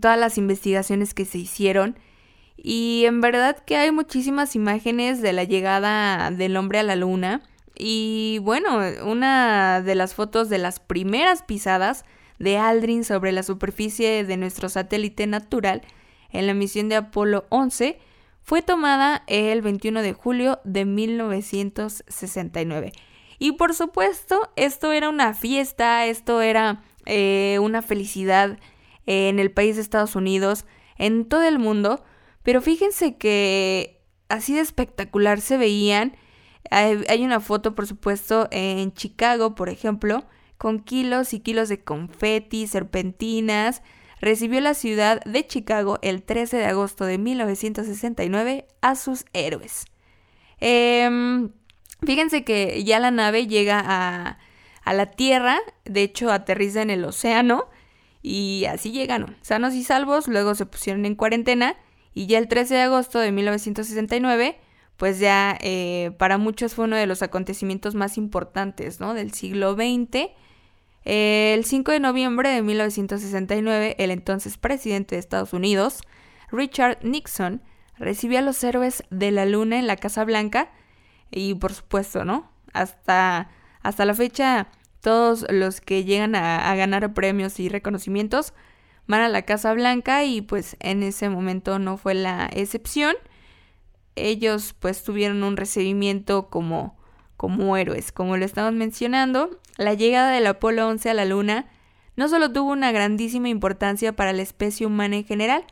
todas 0.00 0.18
las 0.18 0.38
investigaciones 0.38 1.14
que 1.14 1.24
se 1.24 1.38
hicieron. 1.38 1.98
Y 2.56 3.04
en 3.04 3.20
verdad 3.20 3.62
que 3.64 3.76
hay 3.76 3.92
muchísimas 3.92 4.56
imágenes 4.56 5.20
de 5.20 5.32
la 5.32 5.44
llegada 5.44 6.30
del 6.30 6.56
hombre 6.56 6.78
a 6.78 6.82
la 6.82 6.96
luna. 6.96 7.42
Y 7.78 8.38
bueno, 8.42 8.80
una 9.04 9.82
de 9.82 9.94
las 9.94 10.14
fotos 10.14 10.48
de 10.48 10.58
las 10.58 10.80
primeras 10.80 11.42
pisadas 11.42 12.04
de 12.38 12.56
Aldrin 12.56 13.04
sobre 13.04 13.32
la 13.32 13.42
superficie 13.42 14.24
de 14.24 14.36
nuestro 14.36 14.68
satélite 14.68 15.26
natural 15.26 15.82
en 16.30 16.46
la 16.46 16.54
misión 16.54 16.88
de 16.88 16.96
Apolo 16.96 17.46
11 17.50 17.98
fue 18.42 18.62
tomada 18.62 19.24
el 19.26 19.60
21 19.60 20.02
de 20.02 20.12
julio 20.12 20.60
de 20.64 20.84
1969. 20.84 22.92
Y 23.38 23.52
por 23.52 23.74
supuesto, 23.74 24.50
esto 24.56 24.92
era 24.92 25.08
una 25.08 25.34
fiesta, 25.34 26.06
esto 26.06 26.40
era 26.40 26.82
eh, 27.04 27.58
una 27.60 27.82
felicidad 27.82 28.58
en 29.06 29.38
el 29.38 29.50
país 29.50 29.76
de 29.76 29.82
Estados 29.82 30.16
Unidos, 30.16 30.64
en 30.98 31.26
todo 31.26 31.42
el 31.42 31.58
mundo, 31.58 32.02
pero 32.42 32.60
fíjense 32.60 33.16
que 33.16 34.00
así 34.28 34.54
de 34.54 34.60
espectacular 34.60 35.40
se 35.40 35.56
veían. 35.58 36.16
hay 36.70 37.24
una 37.24 37.40
foto, 37.40 37.74
por 37.74 37.86
supuesto, 37.86 38.48
en 38.50 38.92
Chicago, 38.92 39.54
por 39.54 39.68
ejemplo, 39.68 40.24
con 40.58 40.80
kilos 40.80 41.34
y 41.34 41.40
kilos 41.40 41.68
de 41.68 41.82
confeti, 41.82 42.66
serpentinas, 42.66 43.82
recibió 44.20 44.60
la 44.60 44.74
ciudad 44.74 45.20
de 45.24 45.46
Chicago 45.46 45.98
el 46.02 46.22
13 46.22 46.56
de 46.56 46.66
agosto 46.66 47.04
de 47.04 47.18
1969 47.18 48.66
a 48.80 48.94
sus 48.96 49.24
héroes. 49.32 49.84
Em, 50.58 51.50
fíjense 52.06 52.44
que 52.44 52.82
ya 52.84 52.98
la 52.98 53.10
nave 53.10 53.46
llega 53.46 53.82
a, 53.84 54.38
a 54.82 54.92
la 54.94 55.06
Tierra, 55.06 55.58
de 55.84 56.02
hecho 56.02 56.30
aterriza 56.30 56.82
en 56.82 56.90
el 56.90 57.04
océano 57.04 57.68
y 58.22 58.64
así 58.66 58.92
llegaron, 58.92 59.36
sanos 59.42 59.74
y 59.74 59.84
salvos, 59.84 60.28
luego 60.28 60.54
se 60.54 60.66
pusieron 60.66 61.04
en 61.04 61.14
cuarentena 61.14 61.76
y 62.14 62.26
ya 62.26 62.38
el 62.38 62.48
13 62.48 62.74
de 62.74 62.80
agosto 62.82 63.18
de 63.18 63.32
1969 63.32 64.58
pues 64.96 65.18
ya 65.18 65.58
eh, 65.60 66.12
para 66.16 66.38
muchos 66.38 66.74
fue 66.74 66.86
uno 66.86 66.96
de 66.96 67.06
los 67.06 67.20
acontecimientos 67.20 67.94
más 67.94 68.16
importantes 68.16 68.98
¿no? 68.98 69.12
del 69.12 69.34
siglo 69.34 69.74
XX 69.74 70.30
el 71.06 71.64
5 71.64 71.92
de 71.92 72.00
noviembre 72.00 72.50
de 72.50 72.62
1969, 72.62 73.94
el 73.98 74.10
entonces 74.10 74.58
presidente 74.58 75.14
de 75.14 75.20
Estados 75.20 75.52
Unidos, 75.52 76.00
Richard 76.50 76.98
Nixon, 77.02 77.62
recibió 77.96 78.40
a 78.40 78.42
los 78.42 78.62
héroes 78.64 79.04
de 79.10 79.30
la 79.30 79.46
Luna 79.46 79.78
en 79.78 79.86
la 79.86 79.94
Casa 79.96 80.24
Blanca. 80.24 80.72
Y 81.30 81.54
por 81.54 81.72
supuesto, 81.72 82.24
¿no? 82.24 82.50
Hasta, 82.72 83.48
hasta 83.82 84.04
la 84.04 84.14
fecha, 84.14 84.68
todos 85.06 85.46
los 85.50 85.80
que 85.80 86.04
llegan 86.04 86.34
a, 86.34 86.74
ganar 86.74 87.14
premios 87.14 87.60
y 87.60 87.68
reconocimientos 87.68 88.54
van 89.06 89.20
a 89.20 89.28
la 89.28 89.42
Casa 89.42 89.72
Blanca 89.72 90.24
y 90.24 90.40
pues 90.40 90.76
en 90.80 91.04
ese 91.04 91.28
momento 91.28 91.78
no 91.78 91.96
fue 91.96 92.14
la 92.14 92.50
excepción. 92.52 93.14
Ellos 94.16 94.74
pues 94.78 95.04
tuvieron 95.04 95.44
un 95.44 95.56
recibimiento 95.56 96.48
como, 96.48 96.96
como 97.36 97.76
héroes, 97.76 98.10
como 98.10 98.36
lo 98.36 98.44
estamos 98.44 98.72
mencionando. 98.72 99.60
La 99.76 99.94
llegada 99.94 100.32
del 100.32 100.46
Apolo 100.48 100.88
11 100.88 101.10
a 101.10 101.14
la 101.14 101.24
Luna 101.24 101.66
no 102.16 102.28
solo 102.28 102.50
tuvo 102.50 102.72
una 102.72 102.90
grandísima 102.90 103.48
importancia 103.48 104.16
para 104.16 104.32
la 104.32 104.42
especie 104.42 104.86
humana 104.86 105.16
en 105.16 105.24
general, 105.24 105.64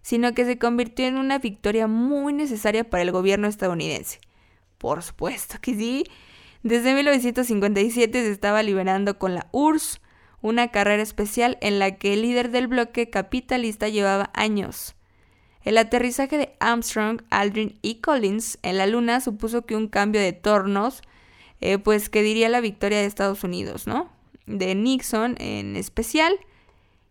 sino 0.00 0.32
que 0.32 0.46
se 0.46 0.58
convirtió 0.58 1.06
en 1.06 1.18
una 1.18 1.38
victoria 1.38 1.88
muy 1.88 2.32
necesaria 2.32 2.88
para 2.88 3.02
el 3.02 3.12
gobierno 3.12 3.48
estadounidense. 3.48 4.20
Por 4.78 5.02
supuesto 5.02 5.58
que 5.60 5.74
sí. 5.74 6.04
Desde 6.62 6.94
1957 6.94 8.22
se 8.22 8.30
estaba 8.30 8.62
liberando 8.62 9.18
con 9.18 9.34
la 9.34 9.48
URSS, 9.52 10.00
una 10.40 10.68
carrera 10.68 11.02
especial 11.02 11.58
en 11.60 11.78
la 11.78 11.96
que 11.96 12.14
el 12.14 12.22
líder 12.22 12.50
del 12.50 12.68
bloque 12.68 13.10
capitalista 13.10 13.88
llevaba 13.88 14.30
años. 14.34 14.94
El 15.62 15.78
aterrizaje 15.78 16.38
de 16.38 16.56
Armstrong, 16.60 17.22
Aldrin 17.30 17.78
y 17.82 17.96
Collins 17.96 18.58
en 18.62 18.78
la 18.78 18.86
Luna 18.86 19.20
supuso 19.20 19.66
que 19.66 19.76
un 19.76 19.88
cambio 19.88 20.20
de 20.20 20.32
tornos, 20.32 21.02
eh, 21.60 21.78
pues 21.78 22.08
que 22.08 22.22
diría 22.22 22.48
la 22.48 22.60
victoria 22.60 22.98
de 22.98 23.06
Estados 23.06 23.44
Unidos, 23.44 23.86
¿no? 23.86 24.10
De 24.46 24.74
Nixon 24.74 25.34
en 25.38 25.76
especial. 25.76 26.38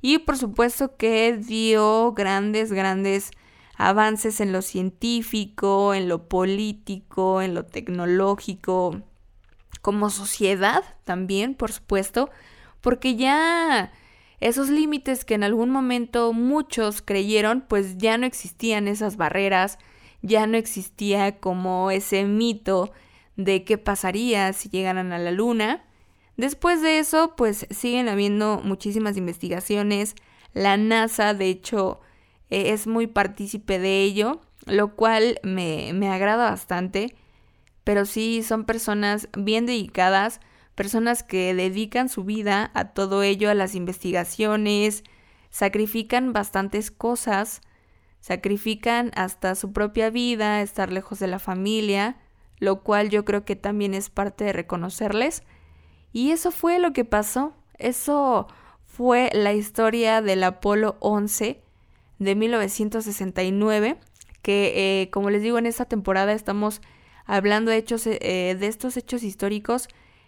Y 0.01 0.19
por 0.19 0.37
supuesto 0.37 0.95
que 0.95 1.37
dio 1.37 2.13
grandes, 2.13 2.71
grandes 2.71 3.31
avances 3.77 4.41
en 4.41 4.51
lo 4.51 4.61
científico, 4.61 5.93
en 5.93 6.09
lo 6.09 6.27
político, 6.27 7.41
en 7.41 7.53
lo 7.53 7.63
tecnológico, 7.65 9.01
como 9.81 10.09
sociedad 10.09 10.83
también, 11.05 11.55
por 11.55 11.71
supuesto 11.71 12.29
porque 12.81 13.15
ya 13.15 13.91
esos 14.39 14.69
límites 14.69 15.25
que 15.25 15.33
en 15.33 15.43
algún 15.43 15.69
momento 15.69 16.31
muchos 16.33 17.01
creyeron, 17.01 17.65
pues 17.67 17.97
ya 17.97 18.17
no 18.17 18.25
existían 18.25 18.87
esas 18.87 19.17
barreras, 19.17 19.77
ya 20.21 20.47
no 20.47 20.57
existía 20.57 21.39
como 21.39 21.91
ese 21.91 22.23
mito 22.23 22.91
de 23.35 23.63
qué 23.63 23.77
pasaría 23.77 24.53
si 24.53 24.69
llegaran 24.69 25.11
a 25.11 25.19
la 25.19 25.31
luna. 25.31 25.83
Después 26.37 26.81
de 26.81 26.99
eso, 26.99 27.33
pues 27.35 27.67
siguen 27.71 28.09
habiendo 28.09 28.61
muchísimas 28.63 29.17
investigaciones. 29.17 30.15
La 30.53 30.77
NASA, 30.77 31.33
de 31.33 31.49
hecho, 31.49 31.99
e-, 32.49 32.71
es 32.71 32.87
muy 32.87 33.07
partícipe 33.07 33.79
de 33.79 34.03
ello, 34.03 34.41
lo 34.65 34.95
cual 34.95 35.39
me, 35.43 35.91
me 35.93 36.09
agrada 36.09 36.49
bastante. 36.49 37.15
Pero 37.83 38.05
sí, 38.05 38.43
son 38.43 38.65
personas 38.65 39.29
bien 39.37 39.65
dedicadas 39.65 40.41
personas 40.77 41.23
que 41.23 41.55
dedican 41.55 42.07
su 42.07 42.23
vida 42.23 42.69
a 42.75 42.89
todo 42.93 43.23
ello, 43.23 43.49
a 43.49 43.55
las 43.55 43.73
investigaciones, 43.73 45.03
sacrifican 45.49 46.33
bastantes 46.33 46.91
cosas, 46.91 47.61
sacrifican 48.19 49.09
hasta 49.15 49.55
su 49.55 49.73
propia 49.73 50.11
vida, 50.11 50.61
estar 50.61 50.91
lejos 50.91 51.17
de 51.17 51.25
la 51.25 51.39
familia, 51.39 52.17
lo 52.59 52.83
cual 52.83 53.09
yo 53.09 53.25
creo 53.25 53.43
que 53.43 53.55
también 53.55 53.95
es 53.95 54.11
parte 54.11 54.43
de 54.43 54.53
reconocerles. 54.53 55.41
Y 56.13 56.29
eso 56.29 56.51
fue 56.51 56.77
lo 56.77 56.93
que 56.93 57.05
pasó, 57.05 57.55
eso 57.79 58.45
fue 58.85 59.31
la 59.33 59.53
historia 59.53 60.21
del 60.21 60.43
Apolo 60.43 60.97
11 60.99 61.63
de 62.19 62.35
1969, 62.35 63.97
que 64.41 65.01
eh, 65.01 65.09
como 65.09 65.29
les 65.29 65.41
digo 65.41 65.57
en 65.57 65.65
esta 65.65 65.85
temporada 65.85 66.33
estamos 66.33 66.81
hablando 67.25 67.71
de, 67.71 67.77
hechos, 67.77 68.07
eh, 68.07 68.55
de 68.59 68.67
estos 68.67 68.97
hechos 68.97 69.23
históricos 69.23 69.87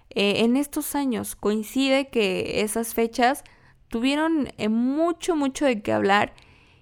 eh, 0.09 0.43
en 0.43 0.57
estos 0.57 0.95
años 0.95 1.35
coincide 1.35 2.09
que 2.09 2.61
esas 2.61 2.93
fechas 2.93 3.43
tuvieron 3.87 4.49
mucho, 4.69 5.35
mucho 5.35 5.65
de 5.65 5.81
qué 5.81 5.93
hablar 5.93 6.33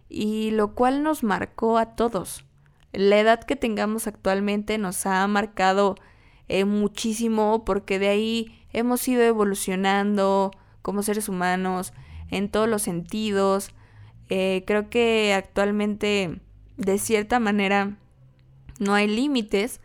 y 0.09 0.51
lo 0.51 0.73
cual 0.73 1.03
nos 1.03 1.23
marcó 1.23 1.77
a 1.77 1.95
todos. 1.95 2.45
La 2.93 3.19
edad 3.19 3.43
que 3.43 3.55
tengamos 3.55 4.07
actualmente 4.07 4.77
nos 4.77 5.05
ha 5.05 5.27
marcado 5.27 5.95
muchísimo 6.65 7.65
porque 7.65 7.99
de 7.99 8.07
ahí 8.07 8.65
hemos 8.71 9.05
ido 9.07 9.21
evolucionando 9.23 10.51
como 10.81 11.03
seres 11.03 11.27
humanos 11.27 11.93
en 12.29 12.49
todos 12.49 12.69
los 12.69 12.81
sentidos. 12.81 13.71
Creo 14.27 14.89
que 14.89 15.33
actualmente 15.33 16.41
de 16.77 16.97
cierta 16.99 17.39
manera 17.39 17.97
no 18.79 18.93
hay 18.93 19.07
límites 19.07 19.81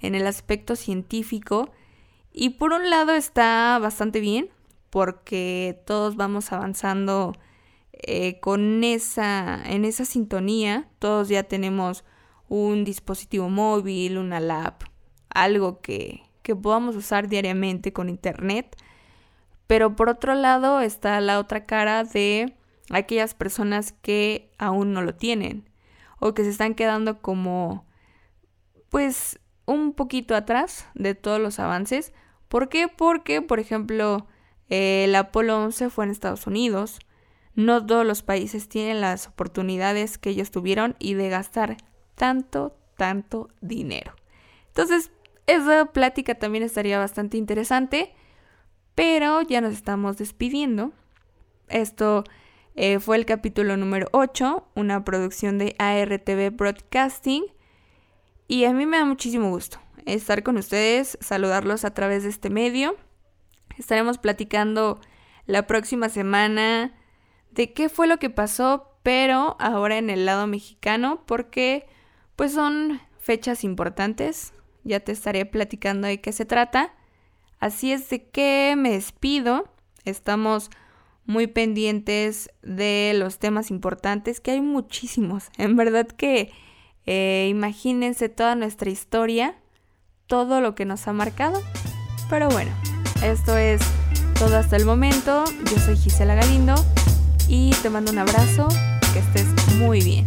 en 0.00 0.14
el 0.14 0.26
aspecto 0.26 0.76
científico 0.76 1.70
y 2.32 2.50
por 2.50 2.72
un 2.72 2.88
lado 2.88 3.12
está 3.12 3.78
bastante 3.80 4.20
bien, 4.20 4.48
porque 4.90 5.82
todos 5.86 6.16
vamos 6.16 6.52
avanzando 6.52 7.34
eh, 7.92 8.40
con 8.40 8.82
esa, 8.84 9.62
en 9.64 9.84
esa 9.84 10.04
sintonía. 10.04 10.88
Todos 10.98 11.28
ya 11.28 11.42
tenemos 11.44 12.04
un 12.48 12.84
dispositivo 12.84 13.48
móvil, 13.48 14.18
una 14.18 14.40
lap, 14.40 14.82
algo 15.28 15.80
que, 15.80 16.22
que 16.42 16.56
podamos 16.56 16.96
usar 16.96 17.28
diariamente 17.28 17.92
con 17.92 18.08
internet. 18.08 18.76
Pero 19.66 19.94
por 19.94 20.08
otro 20.08 20.34
lado 20.34 20.80
está 20.80 21.20
la 21.20 21.38
otra 21.38 21.66
cara 21.66 22.04
de 22.04 22.54
aquellas 22.92 23.34
personas 23.34 23.92
que 23.92 24.52
aún 24.58 24.92
no 24.92 25.02
lo 25.02 25.14
tienen 25.14 25.68
o 26.20 26.34
que 26.34 26.44
se 26.44 26.50
están 26.50 26.74
quedando 26.74 27.20
como 27.20 27.86
pues 28.90 29.40
un 29.66 29.92
poquito 29.92 30.34
atrás 30.36 30.86
de 30.94 31.14
todos 31.14 31.40
los 31.40 31.58
avances 31.58 32.12
¿Por 32.52 32.68
qué? 32.68 32.86
Porque, 32.86 33.40
por 33.40 33.60
ejemplo, 33.60 34.26
el 34.68 35.14
Apolo 35.14 35.64
11 35.64 35.88
fue 35.88 36.04
en 36.04 36.10
Estados 36.10 36.46
Unidos. 36.46 36.98
No 37.54 37.86
todos 37.86 38.04
los 38.04 38.22
países 38.22 38.68
tienen 38.68 39.00
las 39.00 39.26
oportunidades 39.26 40.18
que 40.18 40.28
ellos 40.28 40.50
tuvieron 40.50 40.94
y 40.98 41.14
de 41.14 41.30
gastar 41.30 41.78
tanto, 42.14 42.76
tanto 42.98 43.48
dinero. 43.62 44.12
Entonces, 44.66 45.12
esa 45.46 45.86
plática 45.86 46.34
también 46.34 46.62
estaría 46.62 46.98
bastante 46.98 47.38
interesante, 47.38 48.12
pero 48.94 49.40
ya 49.40 49.62
nos 49.62 49.72
estamos 49.72 50.18
despidiendo. 50.18 50.92
Esto 51.68 52.22
eh, 52.74 52.98
fue 53.00 53.16
el 53.16 53.26
capítulo 53.26 53.76
número 53.76 54.08
8, 54.12 54.68
una 54.74 55.04
producción 55.04 55.58
de 55.58 55.74
ARTV 55.78 56.56
Broadcasting, 56.56 57.44
y 58.48 58.64
a 58.64 58.72
mí 58.72 58.86
me 58.86 58.98
da 58.98 59.04
muchísimo 59.04 59.50
gusto 59.50 59.78
estar 60.06 60.42
con 60.42 60.56
ustedes, 60.56 61.18
saludarlos 61.20 61.84
a 61.84 61.94
través 61.94 62.22
de 62.22 62.30
este 62.30 62.50
medio. 62.50 62.96
Estaremos 63.78 64.18
platicando 64.18 65.00
la 65.46 65.66
próxima 65.66 66.08
semana 66.08 66.94
de 67.50 67.72
qué 67.72 67.88
fue 67.88 68.06
lo 68.06 68.18
que 68.18 68.30
pasó, 68.30 68.96
pero 69.02 69.56
ahora 69.58 69.98
en 69.98 70.10
el 70.10 70.26
lado 70.26 70.46
mexicano, 70.46 71.22
porque 71.26 71.86
pues 72.36 72.52
son 72.52 73.00
fechas 73.18 73.64
importantes. 73.64 74.52
Ya 74.84 75.00
te 75.00 75.12
estaré 75.12 75.46
platicando 75.46 76.08
de 76.08 76.20
qué 76.20 76.32
se 76.32 76.44
trata. 76.44 76.94
Así 77.60 77.92
es 77.92 78.08
de 78.10 78.28
que 78.28 78.74
me 78.76 78.90
despido. 78.92 79.68
Estamos 80.04 80.70
muy 81.24 81.46
pendientes 81.46 82.50
de 82.62 83.12
los 83.14 83.38
temas 83.38 83.70
importantes, 83.70 84.40
que 84.40 84.52
hay 84.52 84.60
muchísimos. 84.60 85.50
En 85.58 85.76
verdad 85.76 86.06
que 86.06 86.52
eh, 87.06 87.48
imagínense 87.50 88.28
toda 88.28 88.54
nuestra 88.54 88.90
historia 88.90 89.56
todo 90.32 90.62
lo 90.62 90.74
que 90.74 90.86
nos 90.86 91.06
ha 91.08 91.12
marcado. 91.12 91.60
Pero 92.30 92.48
bueno, 92.48 92.70
esto 93.22 93.54
es 93.58 93.82
todo 94.38 94.56
hasta 94.56 94.76
el 94.76 94.86
momento. 94.86 95.44
Yo 95.70 95.78
soy 95.78 95.94
Gisela 95.94 96.34
Galindo 96.34 96.74
y 97.48 97.72
te 97.82 97.90
mando 97.90 98.12
un 98.12 98.18
abrazo. 98.18 98.66
Que 99.12 99.18
estés 99.18 99.46
muy 99.76 100.00
bien. 100.00 100.26